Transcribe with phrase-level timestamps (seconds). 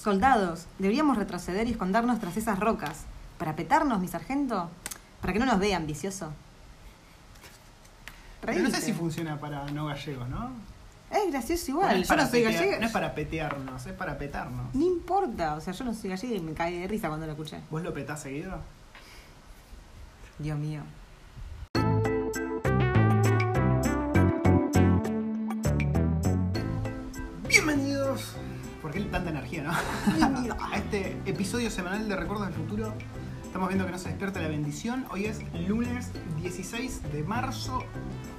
[0.00, 3.04] Soldados, deberíamos retroceder y escondernos tras esas rocas.
[3.38, 4.70] ¿Para petarnos, mi sargento?
[5.20, 6.32] Para que no nos vean, vicioso.
[8.40, 10.50] Pero no sé si funciona para no gallegos, ¿no?
[11.10, 11.96] Es gracioso igual.
[11.96, 12.78] No es yo no para soy petear- gallega.
[12.80, 14.74] No es para petearnos, es para petarnos.
[14.74, 15.54] No importa.
[15.56, 17.58] O sea, yo no soy gallega y me caí de risa cuando lo escuché.
[17.70, 18.58] ¿Vos lo petás seguido?
[20.38, 20.80] Dios mío.
[29.04, 29.72] Qué tanta energía, no?
[30.60, 32.92] A este episodio semanal de Recuerdos del Futuro.
[33.44, 35.04] Estamos viendo que no se despierta la bendición.
[35.10, 37.82] Hoy es lunes 16 de marzo.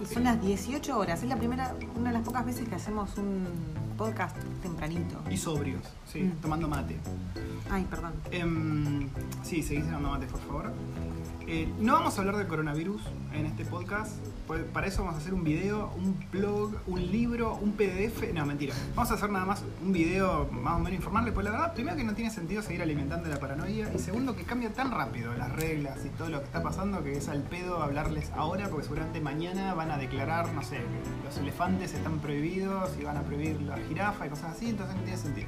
[0.02, 1.22] Y son las 18 horas.
[1.22, 3.46] Es la primera, una de las pocas veces que hacemos un
[3.98, 5.22] podcast tempranito.
[5.30, 6.32] Y sobrios, sí, Mm.
[6.42, 6.98] tomando mate.
[7.70, 8.14] Ay, perdón.
[8.32, 9.10] Em,
[9.44, 10.74] sí, seguís tomando mate, por favor.
[11.48, 13.02] Eh, no vamos a hablar del coronavirus
[13.34, 14.14] en este podcast.
[14.74, 18.34] Para eso vamos a hacer un video, un blog, un libro, un PDF.
[18.34, 18.76] No, mentira.
[18.96, 21.32] Vamos a hacer nada más un video más o menos informarle.
[21.32, 23.92] Pues la verdad, primero que no tiene sentido seguir alimentando la paranoia.
[23.94, 27.14] Y segundo que cambia tan rápido las reglas y todo lo que está pasando que
[27.14, 28.68] es al pedo hablarles ahora.
[28.70, 33.18] Porque seguramente mañana van a declarar, no sé, que los elefantes están prohibidos y van
[33.18, 34.70] a prohibir la jirafa y cosas así.
[34.70, 35.48] Entonces no tiene sentido.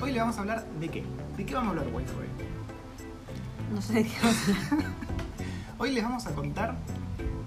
[0.00, 1.04] Hoy le vamos a hablar de qué.
[1.36, 2.04] ¿De qué vamos a hablar, hoy?
[3.72, 5.14] No sé de qué vamos a hablar.
[5.76, 6.76] Hoy les vamos a contar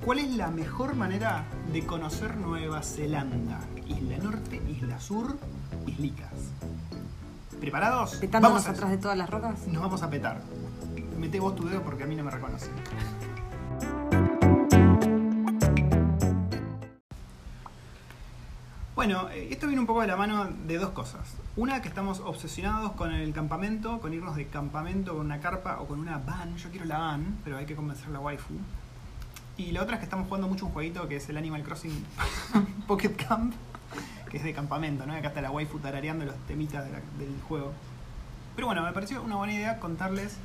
[0.04, 3.60] cuál es la mejor manera de conocer Nueva Zelanda.
[3.88, 5.38] Isla Norte, Isla Sur,
[5.86, 6.34] Islicas.
[7.62, 8.16] ¿Preparados?
[8.16, 9.66] Petándonos Vamos a atrás de todas las rocas.
[9.68, 10.42] Nos vamos a petar.
[11.18, 12.70] Mete vos tu dedo porque a mí no me reconoce.
[19.08, 21.38] Bueno, eh, esto viene un poco de la mano de dos cosas.
[21.56, 25.88] Una, que estamos obsesionados con el campamento, con irnos de campamento con una carpa o
[25.88, 26.58] con una van.
[26.58, 28.56] Yo quiero la van, pero hay que convencer a la waifu.
[29.56, 32.06] Y la otra es que estamos jugando mucho un jueguito que es el Animal Crossing
[32.88, 33.54] Pocket Camp,
[34.30, 35.14] que es de campamento, ¿no?
[35.14, 36.84] Acá está la waifu tarareando los temitas
[37.18, 37.72] del juego.
[38.58, 40.36] Pero bueno, me pareció una buena idea contarles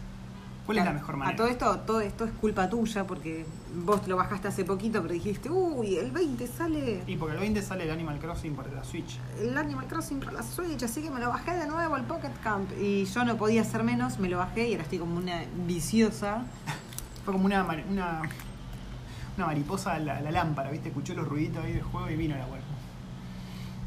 [0.74, 1.34] cuál es la mejor manera.
[1.34, 5.14] A todo esto, todo esto es culpa tuya porque vos lo bajaste hace poquito, pero
[5.14, 8.84] dijiste, uy, el 20 sale Y porque el 20 sale el Animal Crossing por la
[8.84, 9.18] Switch.
[9.40, 12.32] el Animal Crossing para la Switch, así que me lo bajé de nuevo al Pocket
[12.42, 12.70] Camp.
[12.80, 16.42] Y yo no podía hacer menos, me lo bajé y ahora estoy como una viciosa.
[17.24, 18.22] Fue como una, una,
[19.36, 20.88] una mariposa a la, lámpara, ¿viste?
[20.88, 22.66] Escuchó los ruiditos ahí del juego y vino la waifu.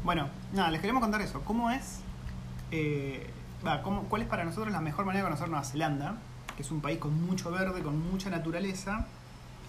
[0.04, 1.40] Bueno, nada, les queremos contar eso.
[1.42, 2.00] ¿Cómo es?
[2.70, 3.30] eh,
[3.66, 6.16] va, cómo- ¿Cuál es para nosotros la mejor manera de conocer Nueva Zelanda?
[6.56, 9.06] Que es un país con mucho verde, con mucha naturaleza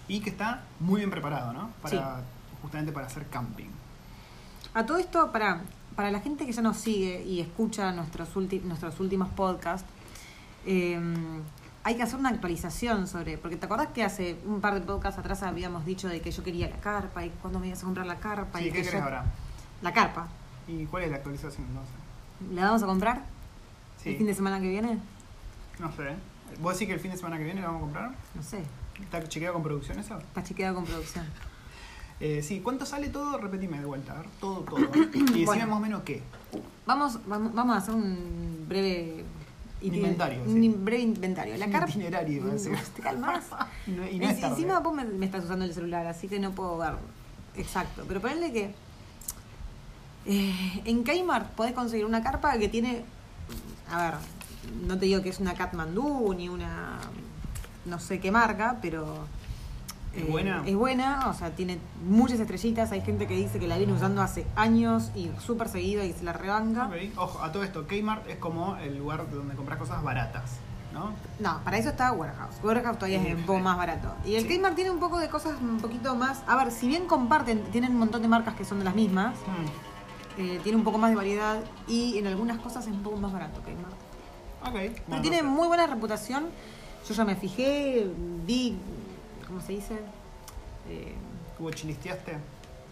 [0.08, 1.70] y que está muy bien preparado, ¿no?
[1.82, 2.22] Para,
[2.62, 3.68] Justamente para hacer camping.
[4.74, 5.60] A todo esto, para,
[5.94, 9.86] para la gente que ya nos sigue y escucha nuestros, ulti- nuestros últimos podcasts,
[10.66, 10.98] eh,
[11.84, 13.38] hay que hacer una actualización sobre.
[13.38, 16.42] Porque te acordás que hace un par de podcasts atrás habíamos dicho de que yo
[16.42, 18.58] quería la carpa y cuándo me ibas a comprar la carpa.
[18.58, 19.24] Sí, y ¿qué que querés yo- ahora?
[19.82, 20.26] La carpa.
[20.66, 21.94] ¿Y cuál es la actualización entonces?
[22.54, 23.22] ¿La vamos a comprar
[24.02, 24.98] Sí, el fin de semana que viene?
[25.78, 26.14] no sé.
[26.60, 28.10] ¿Vos decís que el fin de semana que viene la vamos a comprar?
[28.34, 28.62] No sé.
[29.00, 30.18] ¿Está chequeado con producción eso?
[30.18, 31.24] Está chequeado con producción.
[32.20, 33.38] Eh, sí, ¿cuánto sale todo?
[33.38, 34.78] Repetime de vuelta, a ver, todo, todo.
[35.14, 35.66] Y decime Bueno.
[35.68, 36.22] más o menos qué.
[36.84, 39.24] Vamos, vamos, vamos a hacer un breve
[39.82, 40.68] Un inventario, Un sí.
[40.68, 41.56] breve inventario.
[41.56, 41.90] La carpa.
[41.90, 42.44] itinerario.
[42.96, 43.44] ¿Te calmas?
[43.86, 44.54] Y no, y no es tarde.
[44.54, 46.94] Encima vos me, me estás usando el celular, así que no puedo ver
[47.56, 48.04] exacto.
[48.08, 48.74] Pero ponerle que
[50.26, 53.04] eh, en Kmart podés conseguir una carpa que tiene,
[53.90, 54.14] a ver,
[54.86, 56.98] no te digo que es una Katmandú ni una
[57.84, 59.24] no sé qué marca, pero
[60.14, 60.62] eh, ¿Es buena?
[60.66, 62.92] Es buena, o sea, tiene muchas estrellitas.
[62.92, 66.24] Hay gente que dice que la viene usando hace años y súper seguido y se
[66.24, 66.86] la rebanca.
[66.86, 70.56] Ok, Ojo, a todo esto, Kmart es como el lugar donde compras cosas baratas,
[70.92, 71.12] ¿no?
[71.38, 72.56] No, para eso está Warehouse.
[72.62, 74.08] Warehouse todavía es un poco más barato.
[74.26, 74.58] Y el Sí.
[74.58, 76.42] Kmart tiene un poco de cosas un poquito más.
[76.46, 79.34] A ver, si bien comparten, tienen un montón de marcas que son de las mismas,
[79.46, 83.16] Hmm, eh, tiene un poco más de variedad y en algunas cosas es un poco
[83.18, 84.07] más barato Kmart.
[84.68, 84.74] Ok.
[84.74, 86.46] Pero bueno, tiene muy buena reputación.
[87.08, 88.06] Yo ya me fijé,
[88.46, 88.76] vi,
[89.46, 89.94] ¿cómo se dice?
[90.88, 91.14] Eh,
[91.58, 92.36] ¿Vos chilisteaste?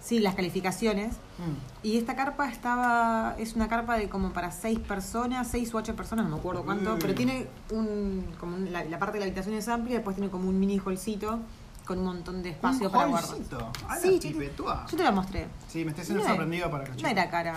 [0.01, 1.15] sí, las calificaciones.
[1.39, 1.83] Mm.
[1.87, 5.97] Y esta carpa estaba, es una carpa de como para seis personas, seis u ocho
[5.97, 6.99] personas, no me acuerdo cuánto, Uy.
[7.01, 10.31] pero tiene un, como un- la, la parte de la habitación es amplia, después tiene
[10.31, 11.41] como un mini holcito
[11.85, 13.31] con un montón de espacio Un para guardar.
[13.33, 13.73] holcito.
[13.89, 14.29] A la Sí, sí.
[14.29, 14.87] pipetúa.
[14.89, 15.49] Yo te la mostré.
[15.67, 17.55] Sí, me estoy siendo sorprendido para los No era cara.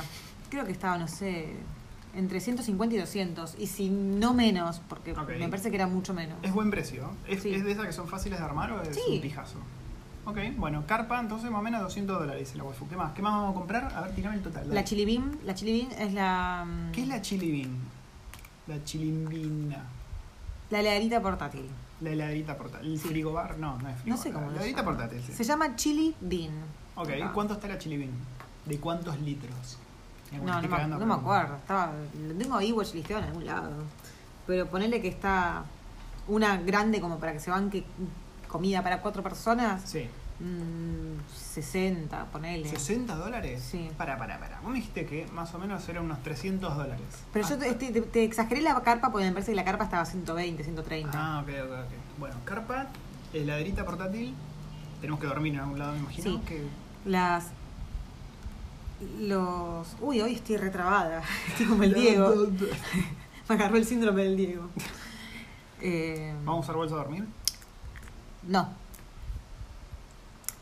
[0.50, 1.56] Creo que estaba, no sé,
[2.16, 3.56] entre 150 y 200.
[3.60, 6.38] Y si no menos, porque me parece que era mucho menos.
[6.42, 7.10] Es buen precio.
[7.28, 7.54] ¿Es, Sí.
[7.54, 9.02] es de esas que son fáciles de armar o es Sí.
[9.16, 9.58] un pijazo?
[10.26, 12.88] Ok, bueno, carpa, entonces más o menos 200 dólares, dice la waifu.
[12.88, 13.14] ¿Qué más?
[13.14, 13.92] ¿Qué más vamos a comprar?
[13.96, 14.64] A ver, tirame el total.
[14.64, 14.76] dale.
[14.76, 16.66] La chili bean, la chili bean es la...
[16.68, 17.78] mm, ¿Qué es la chili bean?
[18.68, 19.84] La chilimbina.
[20.70, 21.66] La heladerita portátil.
[22.02, 22.92] La heladerita portátil.
[22.92, 23.58] ¿El frigobar?
[23.58, 24.08] No, no es frigobar.
[24.08, 25.34] No sé cómo La heladerita portátil, sí.
[25.34, 26.52] Se llama chili bean.
[26.96, 27.10] Ok.
[27.34, 28.12] ¿cuánto está la chili bean?
[28.66, 29.78] ¿De cuántos litros?
[30.32, 30.68] No, no,
[31.00, 31.56] me, no acuerdo.
[31.56, 31.92] Estaba,
[32.28, 33.72] lo tengo ahí watchlisteado en algún lado.
[34.48, 35.64] Pero ponerle que está
[36.28, 37.84] una grande como para que se banque
[38.48, 39.82] comida para cuatro personas.
[39.86, 40.08] Sí.
[40.40, 42.70] mm, 60, ponele.
[42.72, 43.62] ¿60 dólares?
[43.70, 43.90] Sí.
[43.98, 44.60] Para, para, para.
[44.62, 47.02] Vos me dijiste que más o menos eran unos 300 dólares.
[47.34, 49.84] Pero Ah, yo te, te- te exageré la carpa porque me parece que la carpa
[49.86, 51.12] estaba 120, 130.
[51.14, 52.20] Ah, ok, ok, ok.
[52.20, 52.88] Bueno, carpa,
[53.34, 54.34] heladerita portátil.
[55.02, 56.32] Tenemos que dormir en algún lado, me imagino.
[56.32, 56.42] Sí.
[56.48, 56.68] Que...
[57.06, 57.48] Las.
[59.20, 59.88] Los.
[60.02, 61.22] Uy, hoy estoy retrabada.
[61.48, 62.48] Estoy como el Diego.
[63.50, 64.70] Me agarró el síndrome del Diego.
[65.82, 67.26] Eh, ¿Vamos a usar bolsa a dormir?
[68.44, 68.70] No.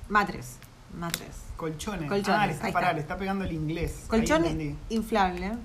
[0.10, 0.57] Matres.
[0.98, 1.36] Matres.
[1.57, 2.07] Colchones.
[2.07, 2.94] Colchones, Ah, le está, pará, está.
[2.94, 4.06] le está pegando el inglés.
[4.07, 5.57] Colchón inflable.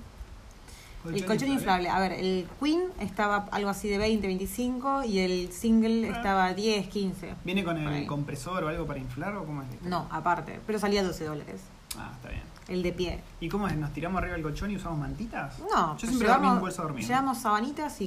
[1.06, 1.88] el colchón inflable.
[1.90, 6.16] A ver, el Queen estaba algo así de 20, 25 y el single Ah.
[6.16, 7.34] estaba 10, 15.
[7.44, 9.68] ¿Viene con el compresor o algo para inflar o cómo es?
[9.70, 9.88] esto?
[9.88, 10.58] No, aparte.
[10.66, 11.60] Pero salía 12 dólares.
[11.96, 12.42] Ah, está bien.
[12.68, 13.20] El de pie.
[13.40, 13.76] ¿Y cómo es?
[13.76, 15.58] ¿Nos tiramos arriba del colchón y usamos mantitas?
[15.58, 17.04] No, Yo siempre dormí en bolsa a dormir.
[17.06, 18.04] llevamos sabanitas y,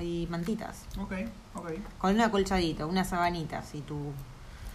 [0.00, 0.84] y mantitas.
[0.98, 1.12] Ok,
[1.54, 1.70] ok.
[1.98, 4.12] Con un acolchadito, unas sabanitas y tu.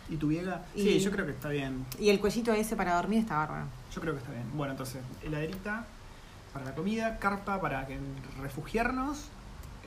[0.09, 0.61] ¿Y tu vieja?
[0.75, 1.85] Y- Sí, yo creo que está bien.
[1.99, 3.65] Y el cuellito ese para dormir está bárbaro.
[3.93, 4.45] Yo creo que está bien.
[4.53, 5.85] Bueno, entonces, heladerita
[6.53, 7.97] para la comida, carpa para que
[8.41, 9.25] refugiarnos,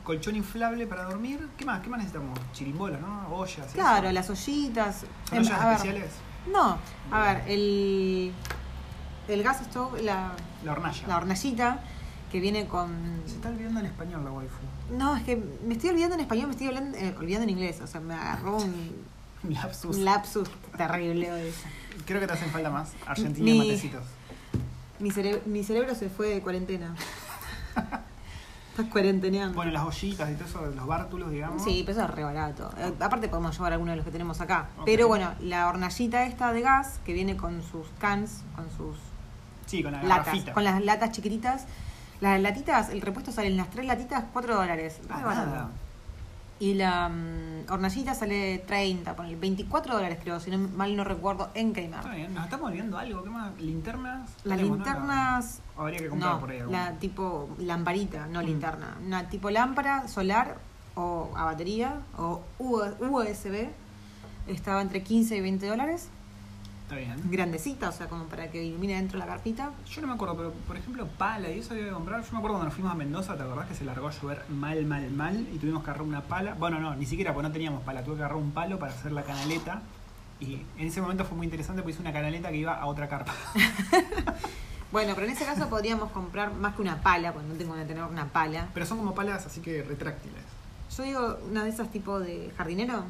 [0.03, 1.47] colchón inflable para dormir.
[1.57, 1.81] ¿Qué más?
[1.83, 2.39] ¿Qué más necesitamos?
[2.53, 3.29] Chirimbolos, ¿no?
[3.33, 3.73] Ollas.
[3.73, 4.13] Claro, eso.
[4.15, 5.05] las ollitas.
[5.29, 6.11] ¿Son Em, ollas ver, especiales?
[6.53, 6.79] No,
[7.11, 8.33] a ver, el,
[9.29, 10.33] el gas stove, la,
[10.65, 11.07] La hornalla.
[11.09, 11.81] la hornallita
[12.31, 12.91] que viene con...
[13.27, 14.57] Se está olvidando en español la waifu.
[14.97, 15.37] No, es que
[15.67, 17.81] me estoy olvidando en español, me estoy hablando- eh, olvidando en inglés.
[17.81, 19.05] O sea, me agarró un,
[19.49, 19.97] Lapsus.
[19.97, 21.53] un lapsus terrible hoy.
[22.05, 22.93] Creo que te hacen falta más.
[23.07, 24.05] Argentina Mi- y matecitos.
[24.99, 26.95] Mi, cere- mi cerebro se fue de cuarentena.
[28.71, 29.55] Estás cuarenteneando.
[29.55, 31.65] Bueno, las ollitas y todo eso, los bártulos, digamos.
[31.65, 32.71] Sí, pero eso es re barato.
[32.77, 34.69] Eh, aparte podemos llevar alguno de los que tenemos acá.
[34.85, 38.99] Pero bueno, la hornallita esta de gas, que viene con sus cans, con sus
[39.67, 40.53] Sí, con la latas, garrafita.
[40.53, 41.65] con las latas chiquititas.
[42.21, 45.01] Las latitas, el repuesto sale en las tres latitas 4 dólares.
[45.11, 45.69] Ah, nada.
[46.59, 51.51] Y la mm, hornallita sale 30, ponele 24 dólares creo, si no, mal no recuerdo,
[51.53, 52.15] en Está Kmart.
[52.17, 52.33] bien.
[52.33, 53.23] ¿Nos estamos olvidando algo?
[53.23, 53.61] ¿Qué más?
[53.61, 54.31] ¿Linternas?
[54.45, 54.65] Las ¿no?
[54.65, 58.47] linternas, O habría que comprar no, por ahí la tipo lamparita, no Mm.
[58.47, 58.97] linterna.
[59.05, 60.57] Una tipo lámpara solar
[60.95, 63.69] o a batería o USB.
[64.49, 66.09] Estaba entre 15 y 20 dólares.
[66.87, 67.17] Está bien.
[67.25, 69.73] Grandecita, o sea, como para que ilumine dentro la carpita.
[69.91, 72.23] Yo no me acuerdo, pero por ejemplo, pala y eso había que comprar.
[72.23, 74.43] Yo me acuerdo cuando nos fuimos a Mendoza, ¿te acordás que se largó a llover
[74.51, 75.49] mal, mal, mal?
[75.53, 76.55] Y tuvimos que agarrar una pala.
[76.55, 78.05] Bueno, no, ni siquiera, porque no teníamos pala.
[78.05, 79.83] Tuve que agarrar un palo para hacer la canaleta.
[80.39, 83.09] Y en ese momento fue muy interesante porque hice una canaleta que iba a otra
[83.09, 83.35] carpa.
[84.93, 87.85] Bueno, pero en ese caso podríamos comprar más que una pala, porque no tengo que
[87.85, 88.69] tener una pala.
[88.73, 90.43] Pero son como palas así que retráctiles.
[90.97, 93.05] Yo digo una de esas tipo de jardinero.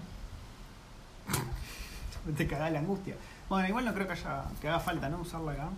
[2.37, 3.15] Te cagás la angustia.
[3.49, 5.19] Bueno, igual no creo que haya que haga falta, ¿no?
[5.21, 5.69] Usarla acá.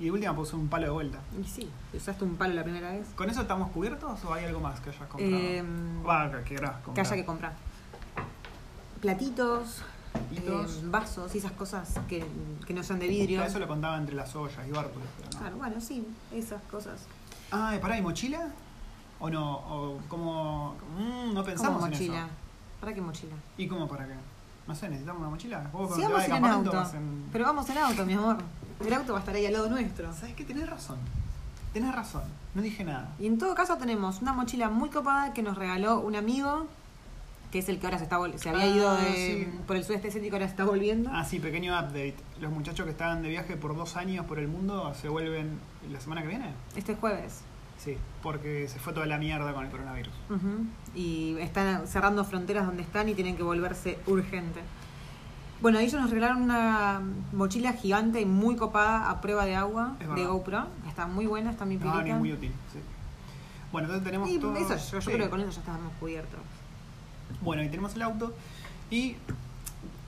[0.00, 1.18] Y de última puse un palo de vuelta.
[1.40, 3.06] Y sí, usaste un palo la primera vez.
[3.14, 5.36] ¿Con eso estamos cubiertos o hay algo más que hayas comprado?
[5.36, 7.06] Em, Va, que querás Que comprar.
[7.06, 7.52] haya que comprar.
[9.00, 9.82] Platitos,
[10.12, 10.76] Platitos.
[10.76, 12.24] eh, vasos y esas cosas que,
[12.66, 13.36] que no sean de vidrio.
[13.38, 15.38] Claro, Eso lo contaba entre las ollas y bártulos, no.
[15.38, 17.02] Claro, bueno, sí, esas cosas.
[17.52, 18.48] Ah, pará, ¿y mochila?
[19.20, 19.52] ¿O no?
[19.58, 20.74] ¿O como.?
[20.98, 22.18] mm, no pensamos Como en mochila.
[22.18, 22.28] eso.
[22.80, 23.34] ¿Para qué mochila?
[23.56, 24.14] ¿Y cómo para qué?
[24.66, 25.68] No sé, necesitamos una mochila.
[25.72, 26.72] Vos te vamos a ir en auto.
[26.72, 28.38] vas en- Pero vamos en auto, mi amor.
[28.84, 30.12] El auto va a estar ahí al lado nuestro.
[30.12, 30.44] ¿Sabes qué?
[30.44, 30.98] Tenés razón.
[31.72, 32.22] Tenés razón.
[32.54, 33.12] No dije nada.
[33.18, 36.66] Y en todo caso tenemos una mochila muy copada que nos regaló un amigo,
[37.50, 39.58] que es el que ahora se está se había Ah, ido de- sí.
[39.66, 41.10] por el sudeste asiático, ahora se está volviendo.
[41.12, 42.16] Ah, sí, pequeño update.
[42.40, 45.58] Los muchachos que estaban de viaje por dos años por el mundo se vuelven
[45.90, 46.52] la semana que viene.
[46.76, 47.40] Este jueves.
[47.84, 50.12] Sí, porque se fue toda la mierda con el coronavirus.
[50.94, 54.60] Y están cerrando fronteras donde están y tienen que volverse urgente.
[55.60, 60.24] Bueno, ellos nos regalaron una mochila gigante y muy copada a prueba de agua de.
[60.26, 60.66] GoPro.
[60.88, 62.16] Está muy buena, está mi No, ni pilita.
[62.18, 62.52] muy útil.
[62.72, 62.78] Sí.
[63.70, 64.56] Bueno, entonces tenemos y todo.
[64.56, 65.10] eso, yo, yo sí.
[65.10, 66.40] creo que con eso ya estábamos cubiertos.
[67.42, 68.34] Bueno, y tenemos el auto.
[68.90, 69.16] Y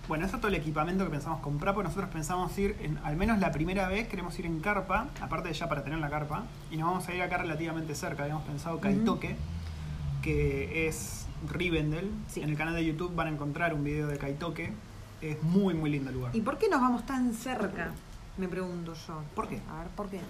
[0.09, 3.17] bueno, eso es todo el equipamiento que pensamos comprar, porque nosotros pensamos ir, en, al
[3.17, 6.45] menos la primera vez, queremos ir en carpa, aparte de ya para tener la carpa,
[6.71, 8.23] y nos vamos a ir acá relativamente cerca.
[8.23, 9.37] Habíamos pensado Kaitoke,
[10.23, 12.11] que es Rivendell.
[12.29, 12.41] Sí.
[12.43, 14.73] En el canal de YouTube van a encontrar un video de Kaitoke.
[15.23, 16.37] Es muy, muy lindo el lugar.
[16.37, 17.91] ¿Y por qué nos vamos tan cerca?
[18.37, 19.23] Me pregunto yo.
[19.35, 19.61] ¿Por qué?
[19.71, 20.21] A ver, ¿por qué?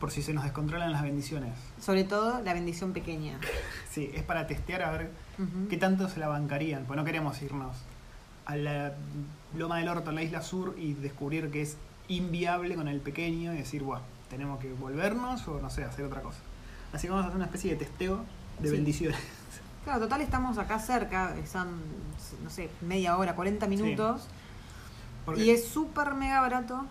[0.00, 1.52] Por si se nos descontrolan las bendiciones.
[1.78, 3.38] Sobre todo la bendición pequeña.
[3.90, 5.10] Sí, es para testear a ver
[5.68, 6.84] qué tanto se la bancarían.
[6.84, 7.74] Pues no queremos irnos
[8.50, 8.92] a la
[9.56, 11.76] Loma del Orto, en la isla sur, y descubrir que es
[12.08, 16.22] inviable con el pequeño y decir, bueno, tenemos que volvernos o no sé, hacer otra
[16.22, 16.38] cosa.
[16.92, 18.24] Así que vamos a hacer una especie de testeo
[18.60, 18.74] de Sí.
[18.74, 19.20] bendiciones.
[19.84, 21.68] Claro, total estamos acá cerca, son,
[22.44, 24.26] no sé, media hora, 40 minutos.
[25.36, 26.84] Y es súper mega barato.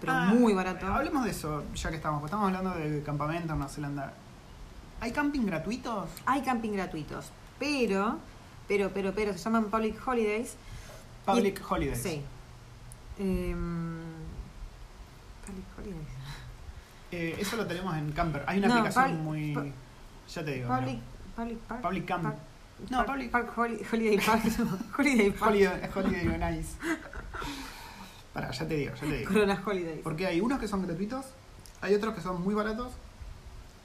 [0.00, 0.86] pero Ah, muy barato.
[0.88, 2.24] Hablemos de eso, ya que estamos.
[2.24, 4.12] Estamos hablando de campamento en Nueva Zelanda.
[5.00, 6.10] ¿Hay camping gratuitos?
[6.26, 8.18] Hay camping gratuitos, pero,
[8.72, 10.54] pero, pero, pero, se llaman public holidays.
[11.26, 12.02] Public Y- holidays.
[12.02, 12.22] Sí.
[13.18, 14.00] Em,
[15.44, 16.08] public holidays.
[17.10, 18.42] Eh, eso lo tenemos en Camper.
[18.46, 19.52] Hay una No, aplicación muy.
[20.34, 20.68] ya te digo.
[20.74, 21.00] Public,
[21.36, 21.82] public park.
[21.82, 22.22] Public camp.
[22.24, 22.36] Park-
[22.88, 24.42] No, park- public- Park holi- holiday park.
[24.98, 25.50] holiday park.
[25.50, 26.70] Holiday, holiday nice.
[28.32, 29.30] Pará, ya te digo, ya te digo.
[29.32, 30.00] Corona holidays.
[30.02, 31.26] Porque hay unos que son gratuitos,
[31.82, 32.92] hay otros que son muy baratos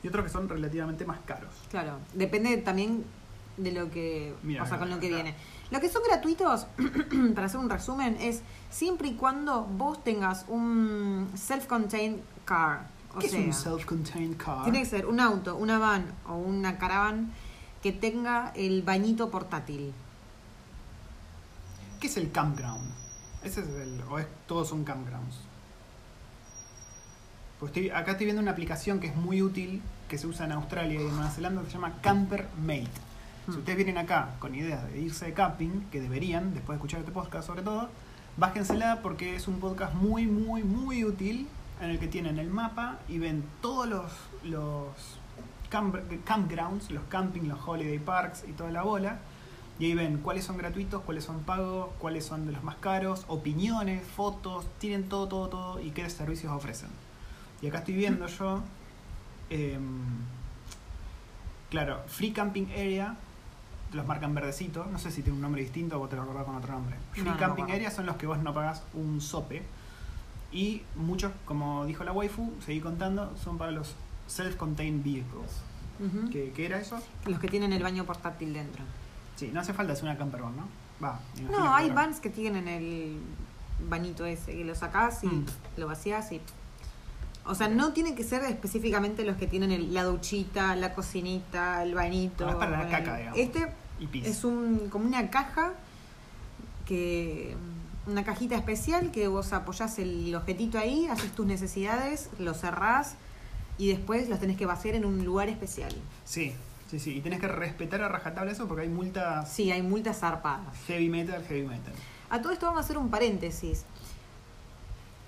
[0.01, 1.53] y otros que son relativamente más caros.
[1.69, 3.03] Claro, depende también
[3.57, 5.35] de lo que, Mira, o sea, con lo que viene.
[5.69, 6.67] Lo que son gratuitos,
[7.35, 12.87] para hacer un resumen, es siempre y cuando vos tengas un self-contained car.
[13.15, 14.63] O ¿Qué sea, es un self-contained car?
[14.63, 17.31] tiene que ser un auto, una van o una caravan
[17.81, 19.93] que tenga el bañito portátil.
[21.99, 22.89] ¿Qué es el campground?
[23.43, 24.01] Ese es el.
[24.09, 25.37] o es todos son campgrounds.
[27.59, 30.51] Pues estoy, acá estoy viendo una aplicación que es muy útil, que se usa en
[30.51, 33.06] Australia y en Nueva Zelanda, se llama Camper Mate.
[33.49, 36.99] Si ustedes vienen acá con ideas de irse de camping, que deberían, después de escuchar
[36.99, 37.89] este podcast sobre todo,
[38.35, 41.47] bájensela porque es un podcast muy, muy, muy útil
[41.81, 44.11] en el que tienen el mapa y ven todos los,
[44.43, 44.87] los
[45.69, 49.19] camp- campgrounds, los camping, los holiday parks y toda la bola.
[49.79, 53.25] Y ahí ven cuáles son gratuitos, cuáles son pagos, cuáles son de los más caros,
[53.27, 56.89] opiniones, fotos, tienen todo, todo, todo y qué servicios ofrecen.
[57.61, 58.61] Y acá estoy viendo yo,
[59.51, 60.01] em,
[61.69, 63.15] claro, Free Camping Area,
[63.93, 66.43] los marcan verdecitos, no sé si tiene un nombre distinto o vos te lo acordás
[66.45, 66.95] con otro nombre.
[67.13, 67.75] Free No, no Camping acuerdo.
[67.75, 69.63] Area son los que vos no pagás un sope.
[70.51, 73.95] Y muchos, como dijo la waifu, seguí contando, son para los
[74.27, 75.61] self-contained vehicles.
[75.99, 76.29] Ujú.
[76.29, 76.99] ¿Qué, qué era eso?
[77.25, 78.83] Los que tienen el baño portátil dentro.
[79.35, 80.67] Sí, no hace falta hacer una camper van, ¿no?
[81.03, 81.19] Va.
[81.49, 83.19] No, hay vans que tienen el
[83.89, 85.45] bañito ese, que lo sacás y Mm.
[85.77, 86.41] lo vacías y...
[87.47, 91.81] O sea, no tienen que ser específicamente los que tienen el- la duchita, la cocinita,
[91.83, 92.45] el bañito.
[92.47, 93.39] Ah, es para la caca, digamos.
[93.39, 93.67] Este
[93.99, 94.27] Y pis.
[94.27, 95.73] es un como una caja
[96.85, 97.55] que
[98.05, 103.15] una cajita especial que vos apoyás el objetito ahí, haces tus necesidades, lo cerrás
[103.77, 105.93] y después los tenés que vaciar en un lugar especial.
[106.23, 106.53] Sí,
[106.89, 107.15] sí, sí.
[107.17, 110.75] Y tenés que respetar a rajatabla eso porque hay multas Sí, hay multas zarpadas.
[110.87, 111.93] heavy metal, heavy metal.
[112.29, 113.83] A todo esto vamos a hacer un paréntesis.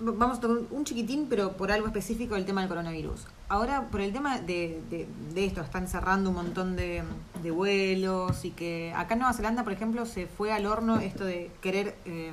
[0.00, 3.26] Vamos a tocar un chiquitín, pero por algo específico del tema del coronavirus.
[3.50, 7.02] Ahora, por el tema de, de- de esto, están cerrando un montón de,
[7.42, 11.24] de vuelos y que acá en Nueva Zelanda, por ejemplo, se fue al horno esto
[11.24, 12.32] de querer, eh,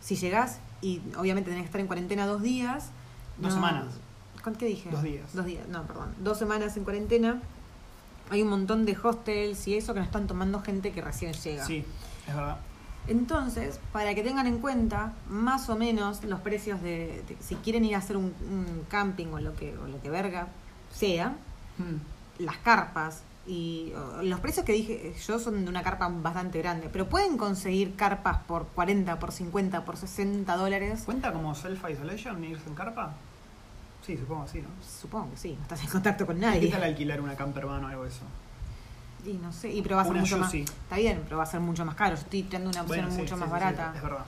[0.00, 2.90] si llegás y obviamente tenés que estar en cuarentena dos días.
[3.38, 3.86] Dos semanas.
[4.42, 4.90] ¿Con qué dije?
[4.90, 5.32] Dos días.
[5.34, 6.14] Dos días, no, perdón.
[6.18, 7.40] Dos semanas en cuarentena.
[8.30, 11.64] Hay un montón de hostels y eso que no están tomando gente que recién llega.
[11.66, 11.84] Sí,
[12.26, 12.56] es verdad.
[13.08, 17.84] Entonces, para que tengan en cuenta más o menos los precios de, de- si quieren
[17.84, 20.48] ir a hacer un, un camping o lo que o lo que verga
[20.92, 21.34] sea,
[21.78, 22.42] Mm.
[22.44, 26.90] las carpas y o, los precios que dije yo son de una carpa bastante grande,
[26.92, 31.02] pero pueden conseguir carpas por 40, por 50, por 60 dólares.
[31.06, 33.14] ¿Cuenta como self-isolation irse en carpa?
[34.06, 34.68] Sí, supongo que sí, ¿no?
[35.00, 36.60] Supongo que sí, no estás en contacto con ¿Y nadie.
[36.60, 38.22] qué tal alquilar una camper van o algo de eso?
[39.26, 40.54] Y no sé, y pero va a ser Una mucho más.
[40.54, 42.16] Está bien, pero va a ser mucho más caro.
[42.16, 43.92] Yo estoy tirando una opción Bueno, sí, mucho sí, más barata.
[43.96, 44.24] es verdad.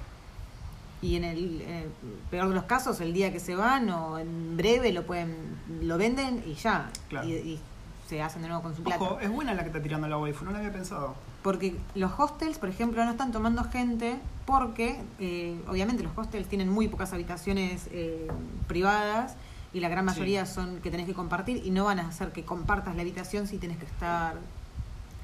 [1.00, 1.88] Y en el, en el
[2.30, 5.36] peor de los casos, el día que se van o en breve lo pueden
[5.80, 6.90] lo venden y ya.
[7.08, 7.26] Claro.
[7.26, 7.60] Y, y
[8.08, 9.02] se hacen de nuevo con su plata.
[9.02, 11.14] Ojo, es buena la que está tirando la waifu, no la había pensado.
[11.42, 16.68] Porque los hostels, por ejemplo, no están tomando gente porque eh, obviamente los hostels tienen
[16.68, 18.28] muy pocas habitaciones eh,
[18.68, 19.34] privadas
[19.72, 22.44] y la gran mayoría son que tenés que compartir y no van a hacer que
[22.44, 24.36] compartas la habitación si tenés que estar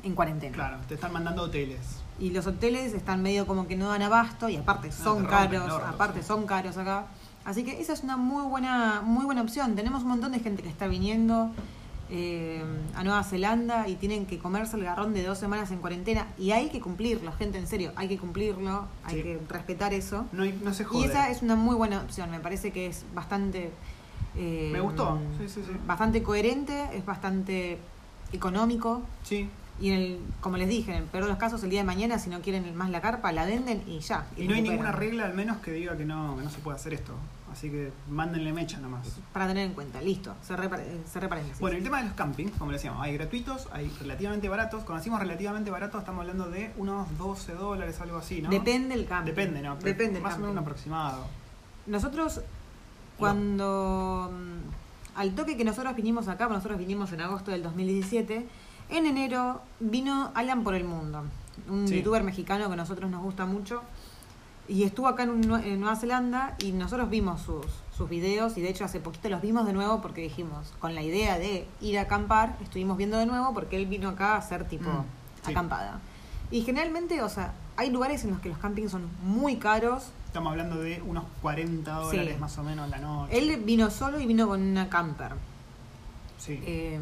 [0.03, 0.55] en cuarentena.
[0.55, 1.79] Claro, te están mandando hoteles.
[2.19, 5.61] Y los hoteles están medio como que no dan abasto y aparte son te rompen
[5.61, 6.27] caros, orto, aparte sí.
[6.27, 7.07] son caros acá.
[7.45, 9.75] Así que esa es una muy buena, muy buena opción.
[9.77, 11.51] Tenemos un montón de gente que está viniendo
[12.11, 12.63] eh,
[12.97, 16.51] a Nueva Zelanda y tienen que comerse el garrón de dos semanas en cuarentena y
[16.53, 19.23] hay que cumplirlo, gente, en serio, hay que cumplirlo, hay Sí.
[19.23, 20.25] que respetar eso.
[20.33, 21.01] No, se jode.
[21.01, 23.71] Y esa es una muy buena opción, me parece que es bastante...
[24.37, 25.73] eh, Me gustó, sí, sí, sí.
[25.87, 27.79] Bastante coherente, es bastante
[28.33, 29.03] económico.
[29.23, 29.49] Sí.
[29.81, 31.87] Y en el, como les dije, en el peor de los casos, el día de
[31.87, 34.27] mañana, si no quieren más la carpa, la venden y ya.
[34.37, 36.77] Y no hay ninguna regla al menos que diga que no, que no se puede
[36.77, 37.13] hacer esto.
[37.53, 39.07] Así que mándenle mecha nomás.
[39.33, 41.59] Para tener en cuenta, listo, cerré paréntesis.
[41.61, 44.85] Bueno, el tema de los campings, como le decíamos, hay gratuitos, hay relativamente baratos.
[44.85, 48.51] Cuando decimos relativamente baratos, estamos hablando de unos 12 dólares, algo así, ¿no?
[48.51, 49.31] Depende el camping.
[49.31, 49.77] Depende, ¿no?
[49.79, 51.27] Pero Depende Más o menos un aproximado.
[51.87, 52.43] Nosotros,
[53.17, 54.31] cuando.
[54.33, 58.47] mm, Al toque que nosotros vinimos acá, nosotros vinimos en agosto del 2017,
[58.91, 61.23] en enero vino Alan por el Mundo,
[61.69, 61.97] un Sí.
[61.97, 63.83] youtuber mexicano que a nosotros nos gusta mucho.
[64.69, 67.65] Y estuvo acá en, un- en Nueva Zelanda y nosotros vimos sus,
[67.97, 71.03] sus videos y de hecho hace poquito los vimos de nuevo porque dijimos, con la
[71.03, 74.69] idea de ir a acampar, estuvimos viendo de nuevo porque él vino acá a hacer
[74.69, 75.05] tipo Mm,
[75.47, 75.51] sí.
[75.53, 76.01] acampada.
[76.51, 80.11] Y generalmente, o sea, hay lugares en los que los campings son muy caros.
[80.27, 82.41] Estamos hablando de unos 40 dólares Sí.
[82.41, 83.39] más o menos la noche.
[83.39, 85.33] Él vino solo y vino con una camper.
[86.39, 86.61] Sí.
[86.65, 87.01] Eh,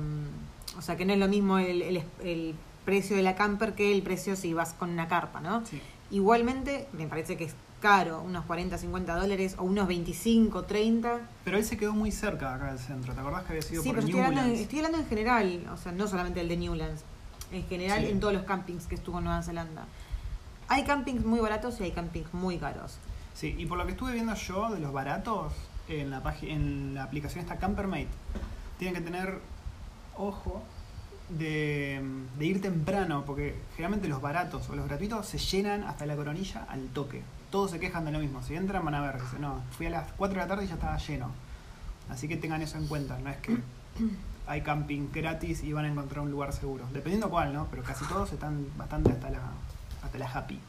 [0.79, 2.55] o sea que no es lo mismo el, el- el
[2.85, 5.65] precio de la camper que el precio si vas con una carpa, ¿no?
[5.67, 5.81] sí.
[6.09, 11.19] Igualmente, me parece que es caro, unos 40, 50 dólares o unos 25, 30.
[11.45, 13.13] Pero él se quedó muy cerca acá del centro.
[13.13, 14.63] ¿Te acordás que había sido Sí, por pero estoy hablando, en, Newlands?
[14.63, 17.03] estoy hablando en general, o sea, no solamente el de Newlands,
[17.51, 18.11] en general Sí.
[18.13, 19.85] en todos los campings que estuvo en Nueva Zelanda.
[20.69, 22.99] Hay campings muy baratos y hay campings muy caros.
[23.35, 25.53] Sí, y por lo que estuve viendo yo de los baratos
[25.89, 28.09] en la página, en la aplicación esta Campermate,
[28.79, 29.41] tienen que tener
[30.19, 30.63] ojo
[31.29, 32.01] de,
[32.39, 36.65] de ir temprano, porque generalmente los baratos o los gratuitos se llenan hasta la coronilla
[36.69, 37.23] al toque.
[37.51, 38.43] Todos se quejan de lo mismo.
[38.43, 40.69] Si entran van a ver, dicen, no, fui a las 4 de la tarde y
[40.69, 41.31] ya estaba lleno.
[42.09, 43.57] Así que tengan eso en cuenta, no es que
[44.47, 46.87] hay camping gratis y van a encontrar un lugar seguro.
[46.93, 47.67] Dependiendo cuál, ¿no?
[47.71, 49.41] Pero casi todos están bastante hasta la,
[50.03, 50.61] hasta la happy.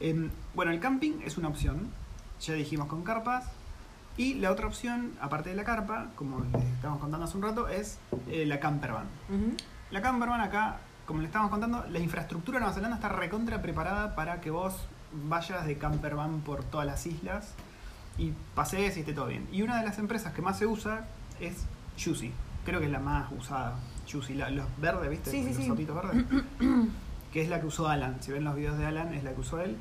[0.00, 1.88] Em, bueno, el camping es una opción,
[2.40, 3.44] ya dijimos con carpas.
[4.16, 7.68] Y la otra opción, aparte de la carpa, como les estábamos contando hace un rato,
[7.68, 9.06] es eh, la campervan.
[9.28, 9.56] Ujú.
[9.90, 10.76] La campervan acá,
[11.06, 14.74] como le estábamos contando, la infraestructura de Nueva Zelanda está recontra preparada para que vos
[15.28, 17.54] vayas de campervan por todas las islas
[18.18, 19.48] y pasees y esté todo bien.
[19.50, 21.06] Y una de las empresas que más se usa
[21.40, 21.64] es
[22.02, 22.32] Juicy.
[22.64, 23.76] Creo que es la más usada.
[24.10, 25.30] Juicy, la- los verdes, ¿viste?
[25.30, 25.66] Sí, los sí.
[25.66, 26.24] sopitos verdes.
[27.32, 28.18] que es la que usó Alan.
[28.22, 29.76] Si ven los videos de Alan, es la que usó él.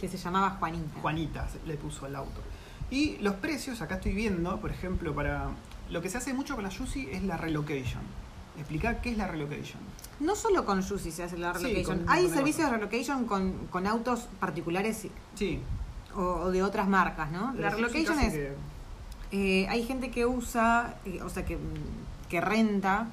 [0.00, 1.00] Que se llamaba Juanita.
[1.00, 2.40] Juanita le puso el auto.
[2.94, 5.48] Y los precios, acá estoy viendo, por ejemplo, para.
[5.90, 8.00] Lo que se hace mucho con la Juicy es la relocation.
[8.56, 9.80] Explicar qué es la relocation.
[10.20, 11.98] No solo con Juicy se hace la Sí, relocation.
[11.98, 15.60] con- Hay con servicios de relocation con, con autos particulares Sí.
[16.14, 17.50] o, o de otras marcas, ¿no?
[17.56, 18.32] pero La relocation es...
[18.32, 18.52] que-
[19.32, 23.08] eh, hay gente que usa, eh, o sea, que, mm, que renta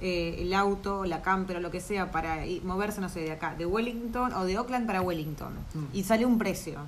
[0.00, 3.32] eh, el auto, la camper o lo que sea para ir- moverse, no sé, de
[3.32, 5.52] acá, de Wellington o de Auckland para Wellington.
[5.74, 5.84] Mm.
[5.92, 6.78] Y sale un precio.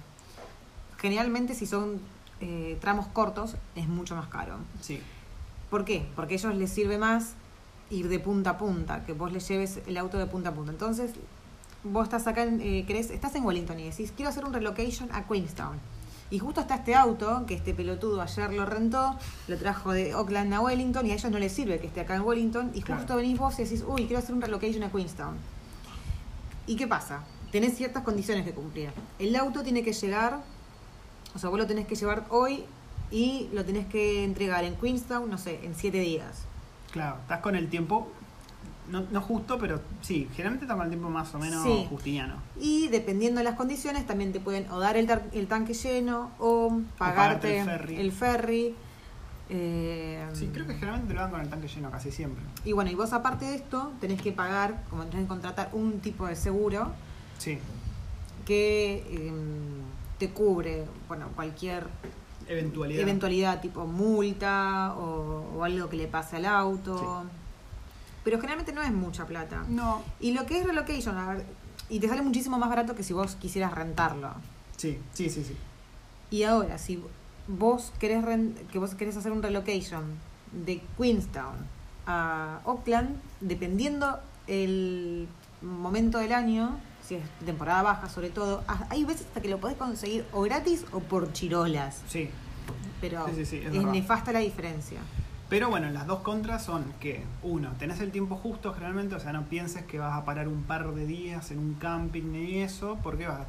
[0.96, 2.00] Generalmente si son
[2.40, 4.56] eh, tramos cortos es mucho más caro.
[4.80, 5.00] Sí.
[5.70, 6.06] ¿Por qué?
[6.16, 7.34] Porque a ellos les sirve más
[7.90, 10.72] ir de punta a punta, que vos les lleves el auto de punta a punta.
[10.72, 11.12] Entonces,
[11.84, 15.08] vos estás acá, en, eh, querés, estás en Wellington y decís, quiero hacer un relocation
[15.12, 15.78] a Queenstown.
[16.30, 19.16] Y justo está este auto, que este pelotudo ayer lo rentó,
[19.48, 22.14] lo trajo de Auckland a Wellington y a ellos no les sirve que esté acá
[22.14, 22.70] en Wellington.
[22.74, 25.36] Y justo venís vos y decís, uy, quiero hacer un relocation a Queenstown.
[26.68, 27.24] ¿Y qué pasa?
[27.50, 28.92] Tenés ciertas condiciones que cumplir.
[29.18, 30.40] El auto tiene que llegar,
[31.34, 32.64] o sea, vos lo tenés que llevar hoy
[33.10, 36.42] y lo tenés que entregar en Queenstown, no sé, en siete días.
[36.92, 38.08] Claro, estás con el tiempo.
[38.88, 41.86] No, no justo, pero sí, generalmente estás con el tiempo más o menos Sí.
[41.88, 42.34] justiniano.
[42.60, 45.06] Y dependiendo de las condiciones, también te pueden o dar el,
[45.46, 47.96] tanque lleno o pagarte, pagarte el ferry.
[47.96, 48.74] el ferry.
[49.48, 52.42] eh, Sí, creo que generalmente te lo dan con el tanque lleno casi siempre.
[52.64, 56.00] Y bueno, y vos aparte de esto, tenés que pagar, como tenés que contratar un
[56.00, 56.92] tipo de seguro
[57.38, 57.58] Sí,
[58.44, 59.32] que eh,
[60.20, 61.88] te cubre, bueno, cualquier
[62.46, 63.00] eventualidad.
[63.02, 67.24] eventualidad tipo multa o, o algo que le pase al auto.
[68.22, 69.64] Pero generalmente no es mucha plata.
[69.68, 71.46] No, Y lo que es relocation, a ver,
[71.88, 74.30] y te sale muchísimo más barato que si vos quisieras rentarlo.
[74.76, 75.56] sí, sí, sí, sí.
[76.30, 77.02] Y ahora, si
[77.48, 78.24] vos querés,
[78.70, 80.04] que vos querés hacer un relocation
[80.52, 81.56] de Queenstown
[82.06, 85.26] a Auckland, dependiendo el
[85.62, 86.78] momento del año,
[87.10, 90.42] si es temporada baja sobre todo, ha- hay veces hasta que lo podés conseguir o
[90.42, 92.02] gratis o por chirolas.
[92.08, 92.30] Sí,
[93.00, 95.00] Pero Sí, sí, sí, es es, nefasta la diferencia.
[95.48, 99.32] Pero bueno, las dos contras son que, uno, tenés el tiempo justo generalmente, o sea,
[99.32, 102.96] no pienses que vas a parar un par de días en un camping ni eso,
[103.02, 103.46] porque vas a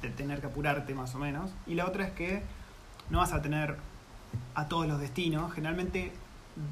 [0.00, 1.52] te- tener que apurarte más o menos.
[1.68, 2.42] Y la otra es que
[3.10, 3.76] no vas a tener
[4.56, 5.52] a todos los destinos.
[5.52, 6.10] Generalmente,